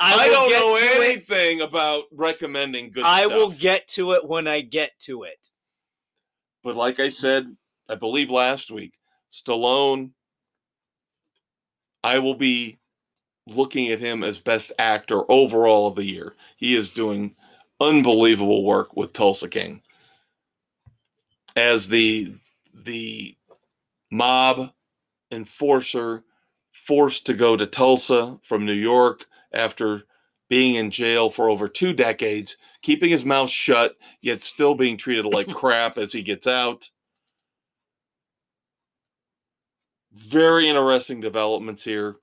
[0.00, 0.96] I, will don't know to it.
[1.00, 3.10] anything about recommending good stuff.
[3.10, 3.32] I stuff.
[3.32, 5.50] will get to it when I get to it.
[6.64, 7.54] But like I said,
[7.88, 8.94] I believe last week,
[9.30, 10.10] Stallone,
[12.02, 12.78] I will be
[13.46, 16.34] looking at him as best actor overall of the year.
[16.56, 17.36] He is doing
[17.80, 19.82] unbelievable work with Tulsa King.
[21.54, 22.34] As the
[22.72, 23.36] the
[24.10, 24.70] mob
[25.30, 26.24] enforcer
[26.72, 30.02] forced to go to Tulsa from New York after
[30.48, 35.24] being in jail for over two decades, keeping his mouth shut, yet still being treated
[35.24, 36.90] like crap as he gets out.
[40.12, 42.16] Very interesting developments here.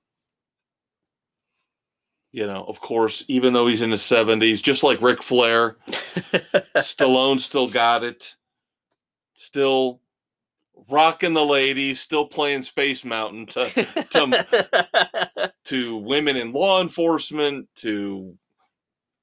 [2.30, 5.76] You know, of course, even though he's in his 70s, just like Ric Flair,
[6.76, 8.34] Stallone still got it.
[9.34, 10.00] Still
[10.88, 13.68] rocking the ladies, still playing Space Mountain to
[14.10, 18.34] to to women in law enforcement, to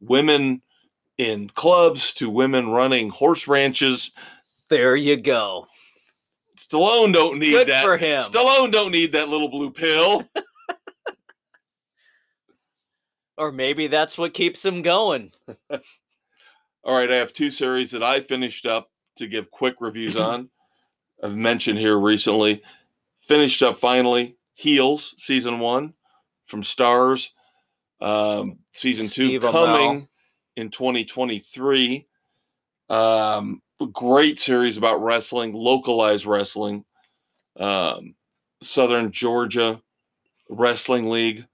[0.01, 0.61] women
[1.19, 4.11] in clubs, to women running horse ranches.
[4.69, 5.67] there you go.
[6.57, 7.83] Stallone don't need Good that.
[7.83, 8.23] for him.
[8.23, 10.27] Stallone don't need that little blue pill.
[13.39, 15.31] Or maybe that's what keeps him going.
[15.71, 20.49] All right, I have two series that I finished up to give quick reviews on.
[21.23, 22.61] I've mentioned here recently.
[23.21, 25.93] Finished up finally Heels season one
[26.47, 27.29] from Starz.
[28.01, 30.08] Um, season Steve two coming
[30.59, 32.07] in 2023.
[32.89, 33.61] Um,
[33.93, 36.85] great series about wrestling, localized wrestling.
[37.59, 38.15] um,
[38.61, 39.81] Southern Georgia
[40.49, 41.45] Wrestling League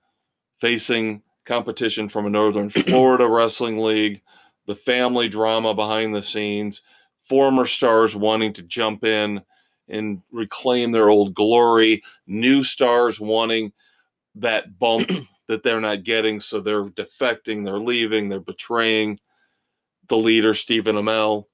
[0.59, 4.21] facing competition from a Northern Florida Wrestling League,
[4.67, 6.81] the family drama behind the scenes,
[7.29, 9.41] former stars wanting to jump in
[9.89, 13.73] and reclaim their old glory, new stars wanting
[14.35, 15.09] that bump
[15.47, 19.19] that they're not getting, so they're defecting, they're leaving, they're betraying
[20.07, 21.45] the leader, Stephen Amell.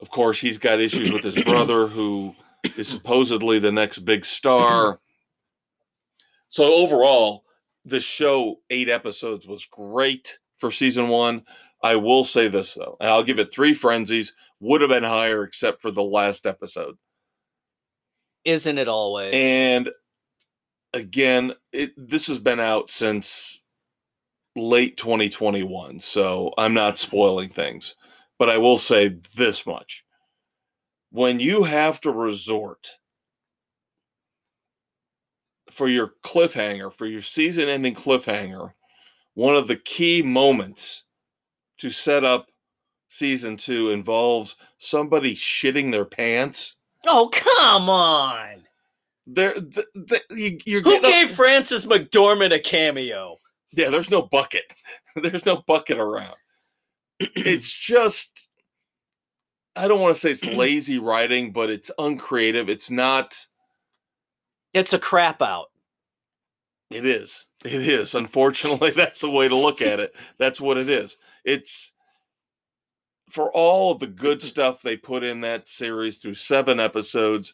[0.00, 2.34] Of course, he's got issues with his brother, who
[2.76, 5.00] is supposedly the next big star.
[6.48, 7.44] So overall,
[7.84, 11.42] the show, eight episodes, was great for season one.
[11.82, 14.34] I will say this though, and I'll give it three frenzies.
[14.60, 16.96] Would have been higher except for the last episode.
[18.44, 19.32] Isn't it always?
[19.32, 19.90] And
[20.94, 23.60] again, it this has been out since
[24.56, 27.94] late 2021, so I'm not spoiling things.
[28.38, 30.04] But I will say this much.
[31.10, 32.96] When you have to resort
[35.70, 38.72] for your cliffhanger, for your season ending cliffhanger,
[39.34, 41.04] one of the key moments
[41.78, 42.48] to set up
[43.08, 46.76] season two involves somebody shitting their pants.
[47.06, 48.57] oh come on!
[49.30, 53.36] There, th- th- you, you're Who a- gave Frances McDormand a cameo?
[53.72, 53.90] yeah.
[53.90, 54.74] There's no bucket.
[55.16, 56.36] there's no bucket around.
[57.20, 58.48] it's just,
[59.76, 62.68] I don't want to say it's lazy writing, but it's uncreative.
[62.70, 63.34] It's not.
[64.72, 65.66] It's a crap out.
[66.90, 67.44] It is.
[67.66, 68.14] It is.
[68.14, 70.14] Unfortunately, that's the way to look at it.
[70.38, 71.18] That's what it is.
[71.44, 71.92] It's
[73.30, 77.52] for all of the good stuff they put in that series through seven episodes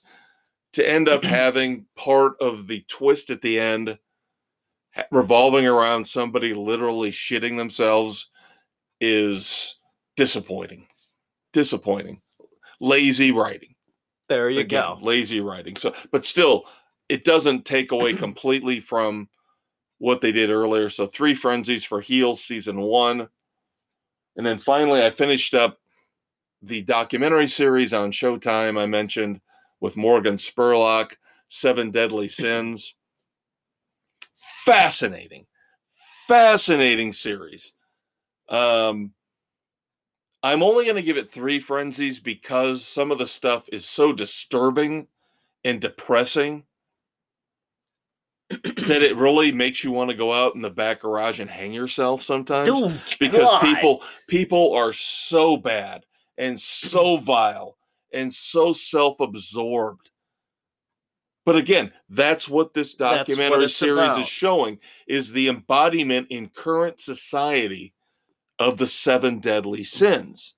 [0.74, 3.98] to end up having part of the twist at the end
[5.10, 8.28] revolving around somebody literally shitting themselves
[9.00, 9.76] is
[10.16, 10.86] disappointing.
[11.52, 12.20] Disappointing.
[12.80, 13.74] Lazy writing.
[14.28, 14.98] There you Again, go.
[15.02, 15.76] Lazy writing.
[15.76, 16.64] So, but still,
[17.08, 19.28] it doesn't take away completely from
[19.98, 20.88] what they did earlier.
[20.90, 23.28] So, three frenzies for Heels season one.
[24.36, 25.78] And then finally, I finished up
[26.62, 29.40] the documentary series on Showtime I mentioned
[29.84, 31.12] with Morgan Spurlock,
[31.48, 32.94] Seven Deadly Sins.
[34.64, 35.44] Fascinating,
[36.26, 37.70] fascinating series.
[38.48, 39.12] Um,
[40.42, 44.10] I'm only going to give it three frenzies because some of the stuff is so
[44.10, 45.06] disturbing
[45.64, 46.64] and depressing
[48.50, 51.74] that it really makes you want to go out in the back garage and hang
[51.74, 53.60] yourself sometimes Dude, because why?
[53.60, 56.04] people people are so bad
[56.38, 57.76] and so vile
[58.14, 60.10] and so self-absorbed.
[61.44, 64.20] But again that's what this That's what documentary series about.
[64.20, 67.92] is showing is the embodiment in current society
[68.58, 70.54] of the seven deadly sins.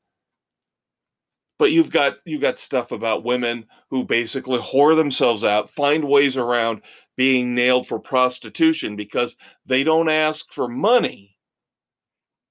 [1.59, 6.37] But you've got you've got stuff about women who basically whore themselves out find ways
[6.37, 6.83] around
[7.17, 9.35] being nailed for prostitution because
[9.65, 11.37] they don't ask for money.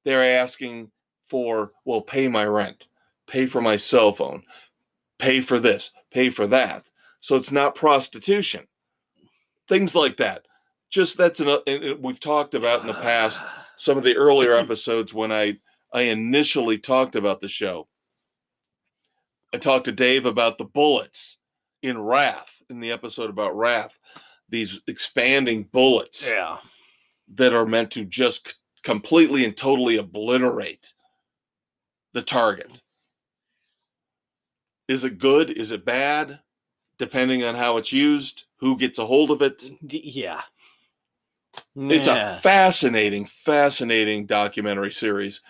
[0.04, 0.92] They're asking
[1.28, 2.88] for well pay my rent.
[3.28, 4.44] Pay for my cell phone
[5.20, 6.90] pay for this pay for that
[7.20, 8.66] so it's not prostitution
[9.68, 10.46] things like that
[10.90, 13.40] just that's an uh, and we've talked about in the past
[13.78, 15.58] some of the earlier episodes when i
[15.94, 17.88] i initially talked about the show
[19.54, 21.38] i talked to dave about the bullets
[21.82, 23.98] in wrath in the episode about wrath
[24.50, 26.58] these expanding bullets yeah.
[27.36, 30.94] that are meant to just completely and totally obliterate
[32.14, 32.82] the target.
[34.88, 35.50] Is it good?
[35.52, 36.40] Is it bad?
[36.98, 39.64] Depending on how it's used, who gets a hold of it.
[39.82, 40.42] Yeah.
[41.76, 42.38] It's Yeah.
[42.38, 45.42] a fascinating, fascinating documentary series.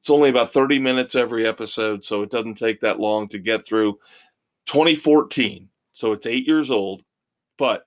[0.00, 3.66] It's only about 30 minutes every episode, so it doesn't take that long to get
[3.66, 3.98] through.
[4.66, 7.02] 2014, so it's eight years old,
[7.58, 7.86] but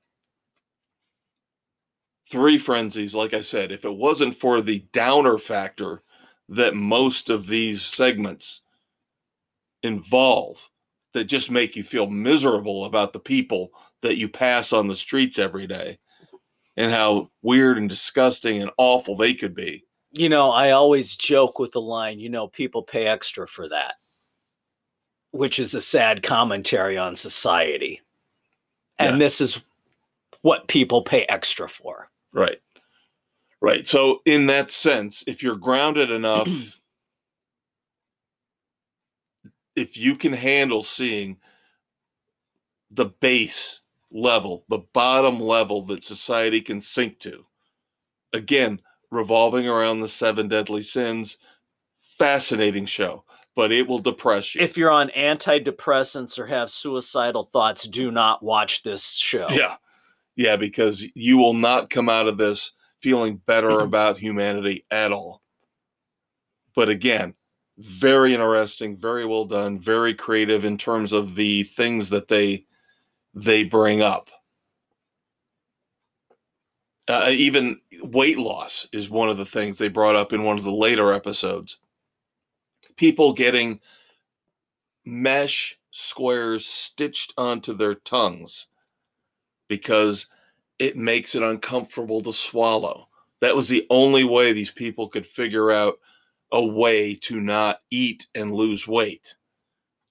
[2.30, 6.04] three frenzies, like I said, if it wasn't for the downer factor
[6.50, 8.62] that most of these segments
[9.84, 10.70] involve,
[11.16, 13.72] that just make you feel miserable about the people
[14.02, 15.98] that you pass on the streets every day
[16.76, 19.86] and how weird and disgusting and awful they could be.
[20.12, 23.96] You know, I always joke with the line, you know, people pay extra for that,
[25.32, 28.02] which is a sad commentary on society.
[29.00, 29.20] And Yeah.
[29.20, 29.58] this is
[30.42, 32.10] what people pay extra for.
[32.34, 32.62] Right.
[33.62, 33.88] Right.
[33.88, 36.50] So, in that sense, if you're grounded enough,
[39.76, 41.38] if you can handle seeing
[42.92, 43.82] the base
[44.12, 47.46] level, the bottom level that society can sink to,
[48.34, 48.80] again,
[49.12, 51.38] revolving around the seven deadly sins,
[52.00, 53.24] fascinating show.
[53.56, 54.62] but it will depress you.
[54.62, 59.48] If you're on antidepressants or have suicidal thoughts, do not watch this show.
[59.50, 59.76] yeah.
[60.36, 65.42] Yeah, because you will not come out of this feeling better about humanity at all.
[66.76, 67.36] But again,
[67.78, 72.66] very interesting, very well done, very creative in terms of the things that they
[73.34, 74.30] they bring up.
[77.08, 80.64] Uh, even weight loss is one of the things they brought up in one of
[80.64, 81.78] the later episodes.
[82.96, 83.80] People getting
[85.04, 88.68] mesh squares stitched onto their tongues
[89.68, 90.28] because
[90.80, 93.08] it makes it uncomfortable to swallow.
[93.42, 96.00] That was the only way these people could figure out
[96.52, 99.36] a way to not eat and lose weight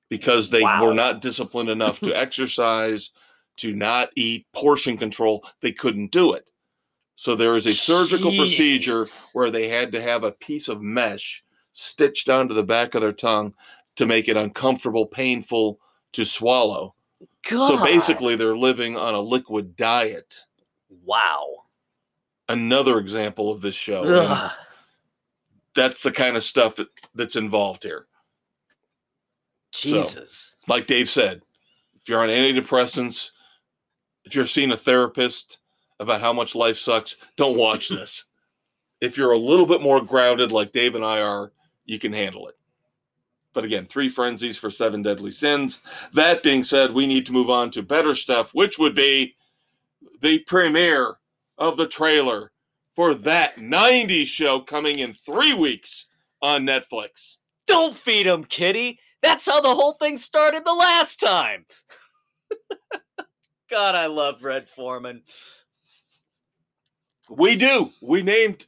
[0.08, 0.84] because they Wow.
[0.86, 3.10] were not disciplined enough to exercise,
[3.56, 5.44] to not eat, portion control.
[5.60, 6.46] They couldn't do it.
[7.16, 11.44] So there is a surgical procedure where they had to have a piece of mesh
[11.72, 13.54] stitched onto the back of their tongue
[13.96, 15.78] to make it uncomfortable, painful
[16.12, 16.94] to swallow.
[17.68, 20.40] So basically, they're living on a liquid diet.
[21.04, 21.46] wow.
[22.48, 24.04] Another example of this show.
[25.74, 28.06] That's the kind of stuff that, that's involved here.
[29.72, 30.56] Jesus.
[30.68, 31.42] Like Dave said,
[32.00, 33.30] if you're on antidepressants,
[34.24, 35.58] if you're seeing a therapist
[36.00, 38.24] about how much life sucks, don't watch this.
[39.00, 41.52] if you're a little bit more grounded, like Dave and I are,
[41.84, 42.56] you can handle it.
[43.52, 45.80] But again, three frenzies for seven deadly sins.
[46.12, 49.36] That being said, we need to move on to better stuff, which would be
[50.22, 51.16] the premiere
[51.58, 52.50] of the trailer
[52.94, 56.06] for that 90s show coming in three weeks
[56.42, 57.36] on Netflix.
[57.66, 58.98] Don't feed him, kitty.
[59.22, 61.64] That's how the whole thing started the last time.
[63.70, 65.22] God, I love Red Foreman.
[67.30, 67.90] We do.
[68.02, 68.66] We named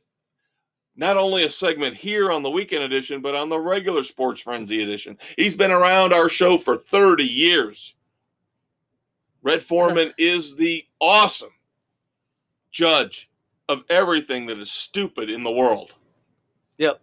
[0.96, 4.82] not only a segment here on the weekend edition, but on the regular Sports Frenzy
[4.82, 5.18] edition.
[5.36, 7.94] He's been around our show for 30 years.
[9.42, 11.52] Red Foreman is the awesome
[12.72, 13.30] judge
[13.68, 15.94] of everything that is stupid in the world.
[16.78, 17.00] Yep.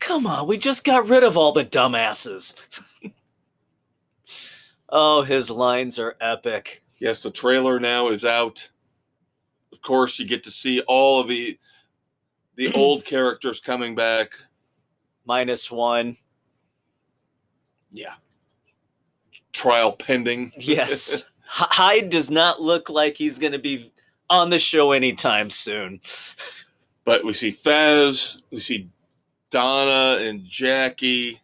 [0.00, 2.54] Come on, we just got rid of all the dumbasses.
[4.90, 6.82] oh, his lines are epic.
[6.98, 8.68] Yes, the trailer now is out.
[9.72, 11.58] Of course, you get to see all of the
[12.56, 14.30] the old characters coming back.
[15.26, 16.16] Minus one.
[17.92, 18.14] Yeah.
[19.52, 20.52] Trial pending.
[20.58, 21.24] Yes.
[21.46, 23.92] Hyde does not look like he's going to be
[24.34, 26.00] on the show anytime soon.
[27.04, 28.88] But we see Fez, we see
[29.50, 31.40] Donna and Jackie,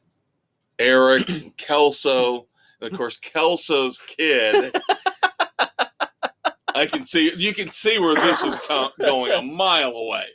[0.78, 2.46] Eric, and Kelso,
[2.80, 4.74] and of course Kelso's kid.
[6.74, 8.56] I can see you can see where this is
[8.98, 10.26] going a mile away.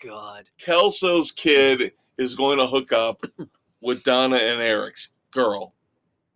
[0.00, 0.46] God.
[0.58, 3.24] Kelso's kid is going to hook up
[3.80, 5.74] with Donna and Eric's girl.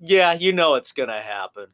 [0.01, 1.68] Yeah, you know it's going to happen.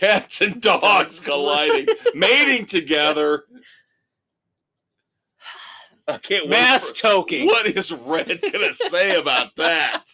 [0.00, 3.44] Cats and dogs colliding, mating together.
[6.08, 6.50] I can't wait.
[6.50, 7.46] Mass for- toking.
[7.46, 10.04] What is Red gonna say about that?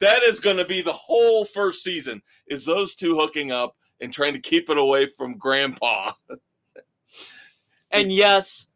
[0.00, 2.22] That is gonna be the whole first season.
[2.46, 6.12] Is those two hooking up and trying to keep it away from Grandpa?
[7.90, 8.68] And yes,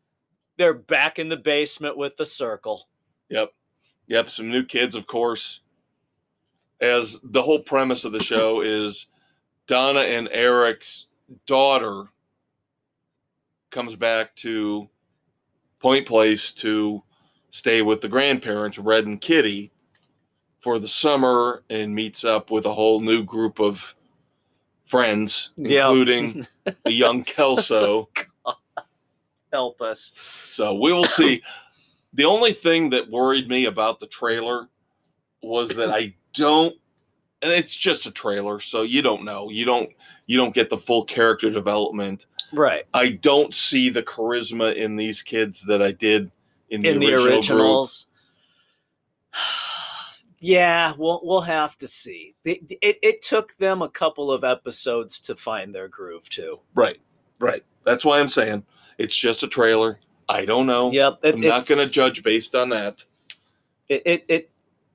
[0.58, 2.88] they're back in the basement with the circle.
[3.28, 3.52] Yep,
[4.08, 4.28] yep.
[4.28, 5.60] Some new kids, of course.
[6.80, 9.06] As the whole premise of the show is,
[9.66, 11.06] Donna and Eric's
[11.46, 12.04] daughter
[13.70, 14.88] comes back to
[15.80, 17.02] Point Place to
[17.50, 19.72] stay with the grandparents, Red and Kitty,
[20.60, 23.94] for the summer and meets up with a whole new group of
[24.86, 25.68] friends, Yep.
[25.90, 26.46] including
[26.84, 28.08] the young Kelso.
[28.46, 28.54] Oh,
[29.52, 30.12] Help us.
[30.48, 31.42] So we will see.
[32.12, 34.68] the only thing that worried me about the trailer
[35.42, 36.74] was that I don't
[37.44, 39.50] and it's just a trailer, so you don't know.
[39.50, 39.90] You don't
[40.26, 42.24] you don't get the full character development.
[42.52, 42.84] Right.
[42.94, 46.30] I don't see the charisma in these kids that I did
[46.70, 47.50] in the, In the original group.
[47.50, 48.06] originals.
[50.40, 52.34] Yeah, we'll we'll have to see.
[52.44, 56.60] It, it it took them a couple of episodes to find their groove too.
[56.74, 57.00] Right.
[57.38, 57.64] Right.
[57.84, 58.62] That's why I'm saying
[58.98, 60.00] it's just a trailer.
[60.28, 60.92] I don't know.
[60.92, 63.02] Yep, it, I'm not going to judge based on that.
[63.88, 64.50] It, it it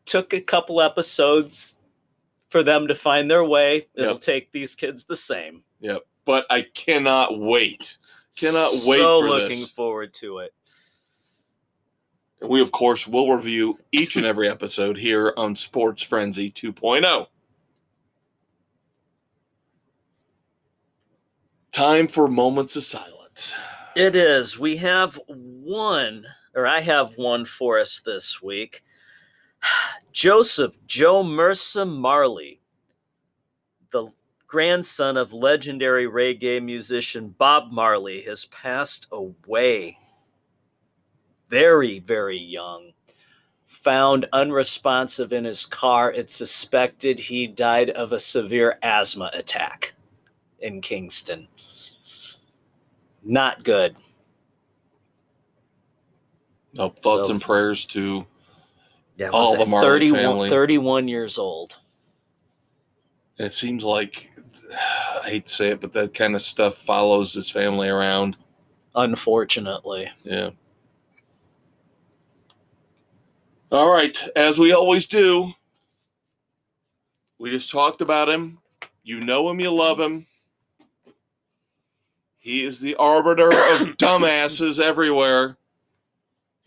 [0.05, 1.77] took a couple episodes
[2.49, 3.87] for them to find their way.
[3.95, 4.21] It'll Yep.
[4.21, 5.63] take these kids the same.
[5.79, 6.03] Yep.
[6.25, 7.97] But I cannot wait.
[8.37, 9.69] Cannot wait So looking this.
[9.71, 10.53] forward to it.
[12.41, 16.71] And we, of course, will review each and every episode here on Sports Frenzy oh.
[16.71, 17.27] 2.0.
[21.71, 23.53] Time for moments of silence.
[23.95, 24.57] It is.
[24.57, 28.83] We have one, or I have one for us this week.
[30.11, 32.61] Joseph Jo Mersa Marley,
[33.91, 34.07] the
[34.47, 39.97] grandson of legendary reggae musician Bob Marley, has passed away
[41.49, 42.91] very, very young.
[43.67, 46.11] Found unresponsive in his car.
[46.11, 49.93] It's suspected he died of a severe asthma attack
[50.59, 51.47] in Kingston.
[53.23, 53.95] Not good.
[56.73, 58.25] No thoughts So- and prayers to
[59.19, 60.49] Yeah, All the Marley 31, family.
[60.49, 61.77] 31 years old.
[63.37, 64.31] And it seems like
[65.23, 68.37] I hate to say it, but that kind of stuff follows his family around.
[68.95, 70.09] Unfortunately.
[70.23, 70.51] Yeah.
[73.73, 75.51] All right, as we always do,
[77.37, 78.57] we just talked about him.
[79.03, 80.25] You know him, you love him.
[82.39, 85.58] He is the arbiter of dumbasses everywhere.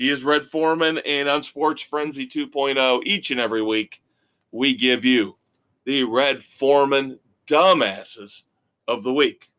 [0.03, 4.03] He is Red Foreman, and on Sports Frenzy 2.0, each and every week,
[4.51, 5.37] we give you
[5.85, 8.43] the Red Foreman dumbasses
[8.89, 9.53] of the week.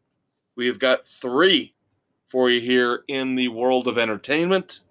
[0.58, 1.74] We have got three
[2.28, 4.82] for you here in the world of entertainment.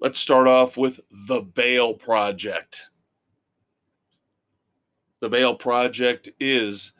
[0.00, 0.98] Let's start off with
[1.28, 2.88] the Bail Project.
[5.20, 6.90] The Bail Project is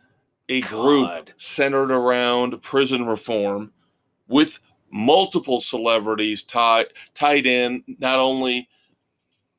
[0.49, 1.33] a group God.
[1.37, 3.73] centered around prison reform
[4.29, 4.59] with
[4.91, 8.69] multiple celebrities tied tied in, not only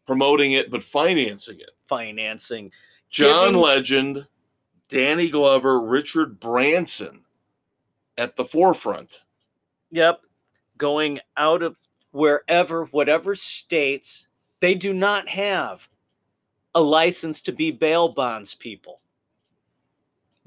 [0.05, 1.71] promoting it but financing it.
[1.87, 2.71] Financing.
[3.09, 4.27] John Giving- Legend,
[4.89, 7.23] Danny Glover, Richard Branson
[8.17, 9.21] at the forefront.
[9.91, 10.21] Yep.
[10.77, 11.75] Going out of
[12.11, 14.27] wherever, whatever states,
[14.59, 15.87] they do not have
[16.75, 19.01] a license to be bail bonds people.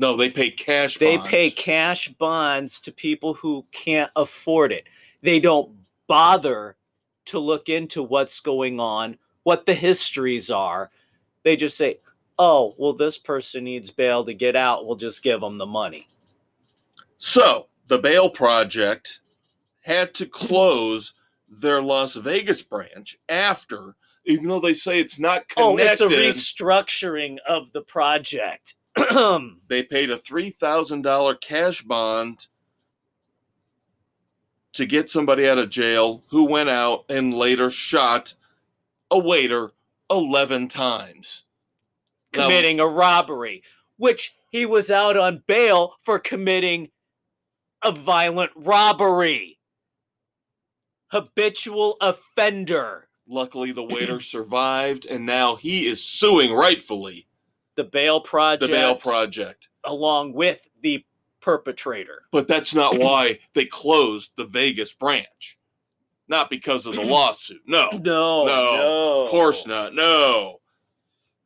[0.01, 0.97] No, they pay cash.
[0.97, 1.31] They bonds.
[1.31, 4.87] pay cash bonds to people who can't afford it.
[5.21, 5.71] They don't
[6.07, 6.77] bother
[7.27, 10.91] to look into what's going on, what the histories are.
[11.43, 11.99] They just say,
[12.39, 14.87] oh, well, this person needs bail to get out.
[14.87, 16.09] We'll just give them the money.
[17.19, 19.21] So the Bail Project
[19.83, 21.13] had to close
[21.51, 23.95] their Las Vegas branch after,
[24.25, 25.63] even though they say it's not connected.
[25.63, 28.77] Oh, it's a restructuring of the project.
[29.69, 32.47] they paid a three thousand dollar cash bond
[34.73, 38.35] to get somebody out of jail who went out and later shot
[39.11, 39.73] a waiter
[40.11, 41.45] eleven times.
[42.35, 43.63] Now- committing a robbery,
[43.97, 46.91] which he was out on bail for committing
[47.83, 49.59] a violent robbery.
[51.09, 53.09] Habitual offender.
[53.27, 57.27] luckily, the waiter survived, and now he is suing rightfully
[57.81, 58.63] The bail project.
[58.63, 59.69] the Bail Project.
[59.85, 61.03] along with the
[61.41, 62.23] perpetrator.
[62.31, 65.59] But that's not why they closed the Vegas branch.
[66.29, 67.63] Not because of the lawsuit.
[67.67, 67.89] No.
[67.93, 69.95] No, No, no, Of course not.
[69.95, 70.61] No.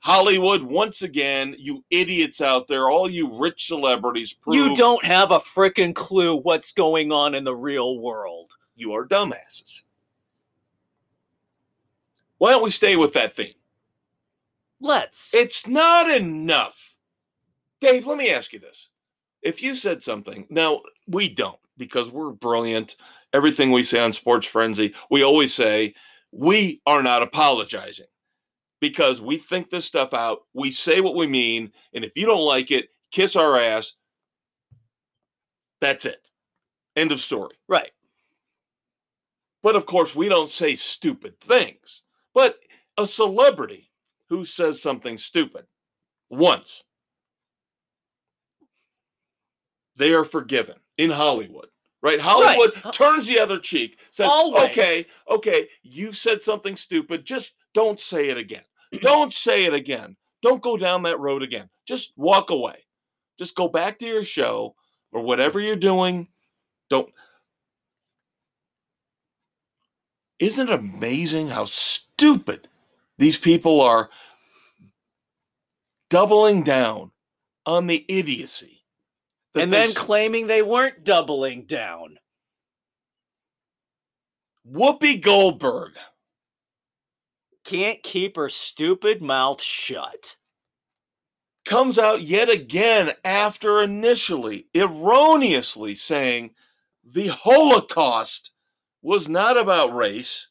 [0.00, 5.30] Hollywood, once again, you idiots out there, all you rich celebrities, prove You don't have
[5.30, 8.50] a frickin' clue what's going on in the real world.
[8.76, 9.80] you are dumbasses.
[12.38, 13.54] Why don't we stay with that theme?
[14.84, 15.32] Let's.
[15.34, 16.94] It's not enough.
[17.80, 18.90] Dave, let me ask you this.
[19.40, 22.96] If you said something, now we don't because we're brilliant.
[23.32, 25.94] Everything we say on Sports Frenzy, we always say
[26.32, 28.04] we are not apologizing
[28.78, 30.40] because we think this stuff out.
[30.52, 31.72] We say what we mean.
[31.94, 33.94] And if you don't like it, kiss our ass.
[35.80, 36.28] That's it.
[36.94, 37.56] End of story.
[37.68, 37.90] right.
[39.62, 42.02] But of course, we don't say stupid things.
[42.34, 42.58] But
[42.98, 43.90] a celebrity
[44.34, 45.64] who says something stupid
[46.28, 46.82] once,
[49.96, 51.68] they are forgiven in Hollywood.
[52.02, 52.20] Right?
[52.20, 52.92] Hollywood Right.
[52.92, 54.64] turns the other cheek, says, Always.
[54.70, 57.24] okay, okay, you said something stupid.
[57.24, 58.64] Just don't say it again.
[59.00, 60.16] don't say it again.
[60.42, 61.70] Don't go down that road again.
[61.86, 62.76] Just walk away.
[63.38, 64.74] Just go back to your show
[65.12, 66.28] or whatever you're doing.
[66.90, 67.08] Don't.
[70.38, 72.68] Isn't it amazing how stupid
[73.18, 74.10] these people are
[76.10, 77.10] doubling down
[77.66, 78.84] on the idiocy?
[79.54, 82.18] And then s- claiming they weren't doubling down.
[84.70, 85.92] Whoopi Goldberg
[87.64, 90.36] Can't keep her stupid mouth shut.
[91.64, 96.54] comes out yet again after initially erroneously saying
[97.04, 98.50] the Holocaust
[99.02, 100.48] was not about race,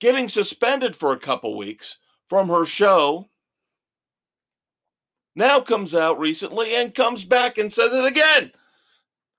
[0.00, 1.98] getting suspended for a couple weeks
[2.28, 3.28] from her show.
[5.34, 8.52] Now comes out recently and comes back and says it again.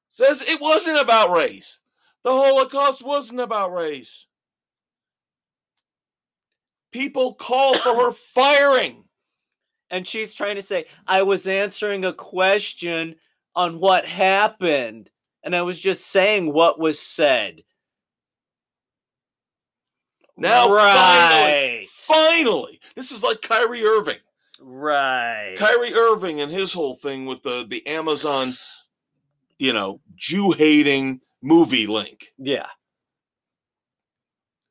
[0.09, 1.79] Says it wasn't about race.
[2.23, 4.25] The Holocaust wasn't about race.
[6.91, 9.03] People call for her firing.
[9.91, 13.15] And she's trying to say, I was answering a question
[13.55, 15.09] on what happened.
[15.43, 17.63] And I was just saying what was said.
[20.39, 21.85] Now, finally, right.
[21.89, 24.17] finally, this is like Kyrie Irving.
[24.61, 25.55] Right.
[25.57, 28.51] Kyrie Irving and his whole thing with the the Amazon,
[29.57, 32.31] you know, Jew hating movie link.
[32.37, 32.67] Yeah.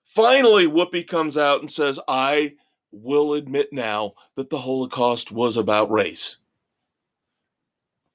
[0.04, 2.54] Finally, Whoopi comes out and says, "I
[2.90, 6.38] will admit now that the Holocaust was about race."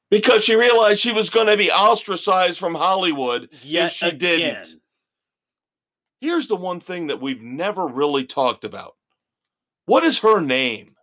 [0.09, 4.19] Because she realized she was going to be ostracized from Hollywood Yet she again.
[4.19, 4.75] didn't.
[6.23, 8.95] Here's the one thing that we've never really talked about.
[9.87, 10.95] What is her name?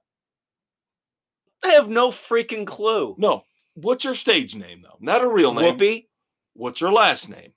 [1.62, 3.14] I have no freaking clue.
[3.18, 3.44] No.
[3.74, 4.96] What's her stage name though?
[4.98, 5.76] Not a real name.
[5.76, 6.06] Whoopi
[6.54, 7.52] What's her last name?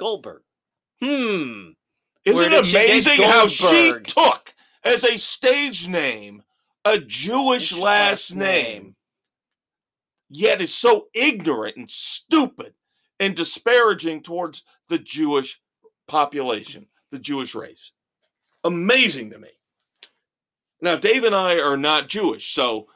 [0.00, 0.42] Goldberg.
[1.00, 1.68] Hmm.
[2.24, 4.52] Isn't it did she amazing how she took
[4.82, 6.42] as a stage name
[6.84, 8.96] a Jewish last last name, name.
[10.28, 12.74] yet is so ignorant and stupid
[13.20, 15.60] and disparaging towards the Jewish
[16.08, 17.90] population, the Jewish race?
[18.64, 19.48] Amazing to me.
[20.80, 22.88] Now, Dave and I are not Jewish, so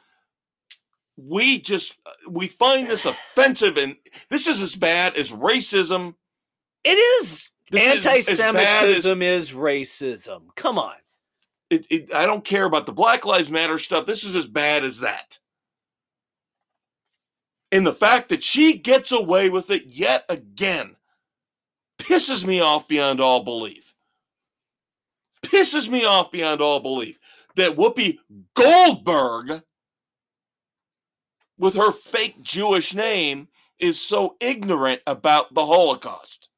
[1.17, 3.95] we just uh, we find this offensive and
[4.29, 6.13] this is as bad as racism.
[6.83, 7.49] It is.
[7.71, 10.41] This is as as- Anti-Semitism is racism.
[10.55, 10.95] Come on.
[11.71, 14.05] it, it, I don't care about the Black Lives Matter stuff.
[14.05, 15.39] This is as bad as that.
[17.71, 20.95] And the fact that she gets away with it yet again
[21.97, 23.80] pisses me off beyond all belief.
[25.43, 27.17] Pisses me off beyond all belief
[27.55, 28.17] that Whoopi
[28.53, 29.61] Goldberg,
[31.57, 33.47] with her fake Jewish name,
[33.79, 36.49] is so ignorant about the Holocaust.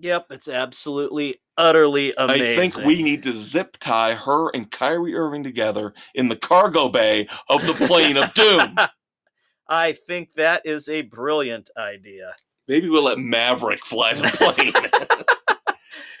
[0.00, 2.46] Yep, it's absolutely, utterly amazing.
[2.46, 6.88] I think we need to zip tie her and Kyrie Irving together in the cargo
[6.88, 8.76] bay of the plane of doom.
[9.68, 12.34] I think that is a brilliant idea.
[12.66, 14.72] Maybe we'll let Maverick fly the plane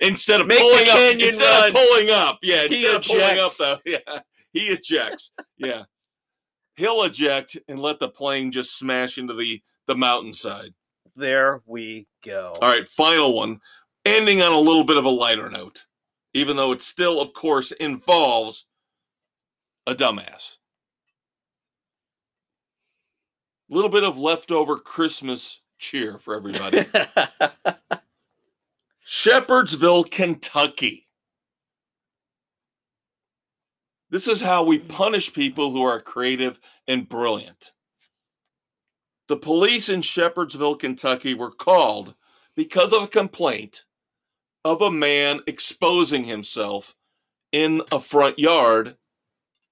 [0.04, 1.14] instead of Make pulling up.
[1.14, 1.68] Instead run.
[1.68, 2.66] of pulling up, yeah.
[2.66, 3.56] He Instead of pulling up, ejects.
[3.58, 4.20] though, yeah,
[4.52, 5.30] he ejects.
[5.56, 5.84] Yeah,
[6.76, 10.72] he'll eject and let the plane just smash into the the mountainside.
[11.16, 12.52] There we go.
[12.60, 13.60] All right, final one.
[14.04, 15.84] Ending on a little bit of a lighter note,
[16.34, 18.66] even though it still, of course, involves
[19.86, 20.54] a dumbass.
[23.70, 26.84] A little bit of leftover Christmas cheer for everybody.
[29.06, 31.06] Shepherdsville, Kentucky.
[34.10, 34.88] This is how we hmm.
[34.88, 36.58] punish people who are creative
[36.88, 37.72] and brilliant.
[39.28, 42.14] The police in Shepherdsville, Kentucky were called
[42.56, 43.84] because of a complaint
[44.64, 46.94] of a man exposing himself
[47.52, 48.96] in a front yard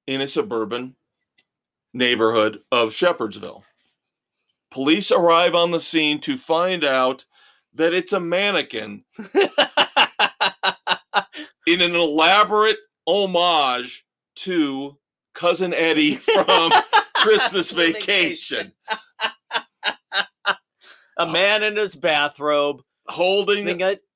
[0.07, 0.95] in a suburban
[1.95, 3.63] neighborhood of Shepherdsville.
[4.71, 7.25] Police arrive on the scene to find out
[7.75, 9.05] that it's a mannequin
[11.67, 14.05] in an elaborate homage
[14.37, 14.97] to
[15.35, 16.73] cousin Eddie from
[17.17, 18.73] Christmas Vacation,
[20.15, 20.57] a
[21.19, 21.31] oh.
[21.31, 22.83] man in his bathrobe.
[23.09, 23.67] holding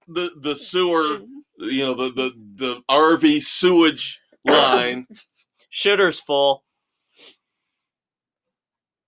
[0.08, 1.18] the the sewer,
[1.58, 5.06] you know, the the the RV sewage line.
[5.72, 6.64] Shitter's full.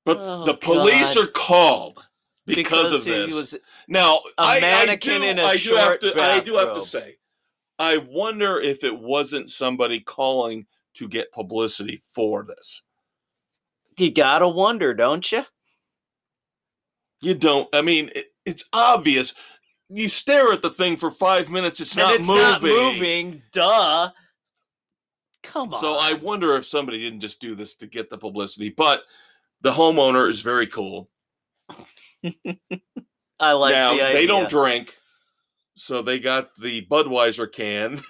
[0.05, 1.25] But Oh, the police God.
[1.25, 2.08] are called
[2.57, 3.35] because, of he this.
[3.35, 3.57] was
[3.89, 6.21] now, I, mannequin I do, in a I do have short to.
[6.21, 7.17] I do have to say,
[7.79, 12.83] I wonder if it wasn't somebody calling to get publicity for this.
[13.97, 15.45] you gotta wonder, don't you?
[17.21, 17.69] You don't.
[17.73, 19.35] I mean, it, it's obvious.
[19.89, 21.81] You stare at the thing for five minutes.
[21.81, 22.43] It's not it's moving.
[22.43, 23.43] not moving.
[23.53, 24.11] Duh.
[25.43, 25.81] Come on.
[25.81, 28.69] So I wonder if somebody didn't just do this to get the publicity.
[28.71, 29.03] But
[29.63, 31.09] the homeowner is very cool.
[33.41, 34.97] I like now the they don't drink,
[35.77, 37.97] so they got the Budweiser can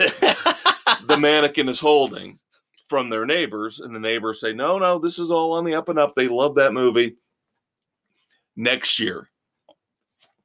[1.07, 2.39] the mannequin is holding
[2.89, 5.89] from their neighbors, and the neighbors say, "No, no, this is all on the up
[5.89, 7.17] and up." They love that movie.
[8.57, 9.29] Next year,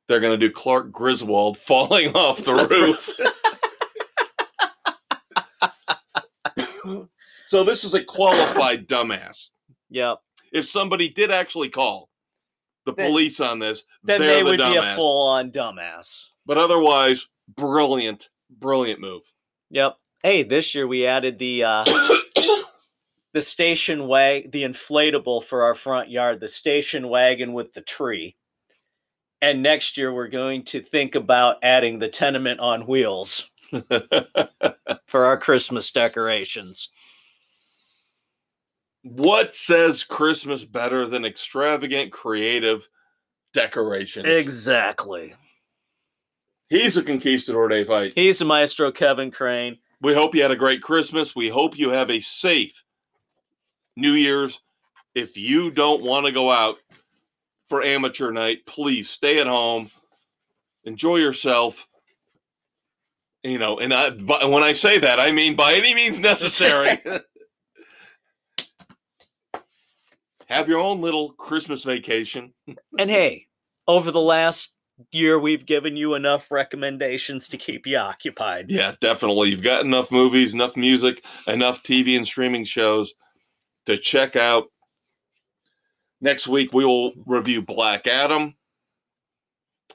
[0.08, 3.10] they're going to do Clark Griswold falling off the roof.
[7.48, 9.50] so this is a qualified dumbass.
[9.90, 10.20] Yep.
[10.52, 12.10] If somebody did actually call
[12.86, 16.28] the Then- police on this, Then they're the would be a full-on dumbass.
[16.46, 19.24] But otherwise, brilliant, brilliant move.
[19.70, 19.98] Yep.
[20.22, 21.86] Hey, this year we added the uh
[23.34, 28.36] the station wag the inflatable for our front yard, the station wagon with the tree.
[29.42, 33.50] And next year we're going to think about adding the tenement on wheels.
[35.08, 36.90] for our Christmas decorations.
[39.04, 42.88] What says Christmas better than extravagant, creative
[43.54, 44.26] decorations?
[44.26, 45.34] Exactly.
[46.70, 48.14] He's a conquistador, Dave Height.
[48.16, 49.78] He's the maestro Kevin Crane.
[50.02, 51.36] We hope you had a great Christmas.
[51.36, 52.84] We hope you have a safe
[53.96, 54.60] New Year's.
[55.14, 56.78] If you don't want to go out
[57.68, 59.90] for amateur night, please stay at home,
[60.86, 61.88] enjoy yourself.
[63.44, 64.10] You know, and I,
[64.48, 67.02] when I say that, I mean by any means necessary.
[70.48, 72.54] have your own little Christmas vacation.
[72.98, 73.48] And hey,
[73.88, 74.76] over the last
[75.12, 78.68] year, we've given you enough recommendations to keep you occupied.
[78.70, 79.50] Yeah, definitely.
[79.50, 83.14] You've got enough movies, enough music, enough TV and streaming shows
[83.86, 84.66] to check out.
[86.22, 88.56] Next week, we will review Black Adam.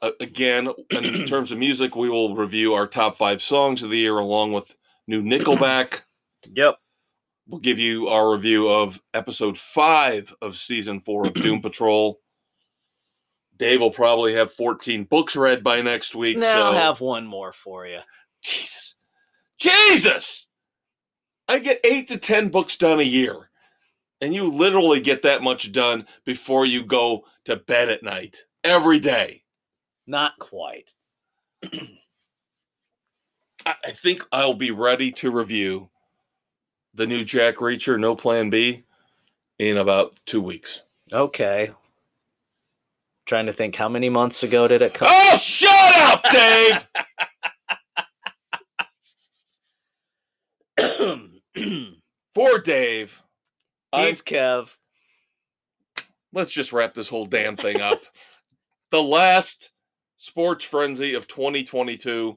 [0.03, 3.99] Uh, again, in terms of music, we will review our top five songs of the
[3.99, 4.77] year along with
[5.07, 6.03] new Nickelback.
[6.55, 6.77] Yep.
[7.49, 12.21] We'll give you our review of episode five of season four of Doom Patrol.
[13.57, 16.37] Dave will probably have 14 books read by next week.
[16.37, 18.01] Now so I'll have one more for you.
[18.43, 18.95] Jesus.
[19.59, 20.47] Jesus.
[21.49, 23.49] I get eight to 10 books done a year.
[24.21, 29.01] And you literally get that much done before you go to bed at night every
[29.01, 29.43] day.
[30.07, 30.91] Not quite.
[31.73, 31.79] I
[33.65, 35.89] I think I'll be ready to review
[36.99, 38.83] the new Jack Reacher, No Plan B,
[39.59, 40.83] in about two weeks.
[41.13, 41.71] Okay.
[43.25, 45.09] Trying to think how many months ago did it come?
[45.11, 46.87] Oh, shut up, Dave!
[52.35, 53.23] For Dave,
[53.95, 54.75] He's Kev.
[56.33, 58.01] let's just wrap this whole damn thing up.
[58.91, 59.71] the last
[60.17, 62.37] sports frenzy of 2022.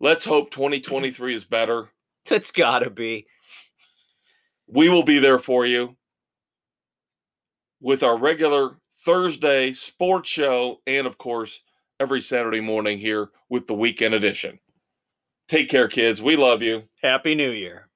[0.00, 1.88] Let's hope 2023 is better.
[2.30, 3.26] It's gotta be.
[4.74, 5.96] We will be there for you
[7.82, 11.60] with our regular Thursday sports show and, of course,
[12.00, 14.58] every Saturday morning here with the weekend edition.
[15.46, 16.22] Take care, kids.
[16.22, 16.84] We love you.
[17.02, 17.88] Happy New Year.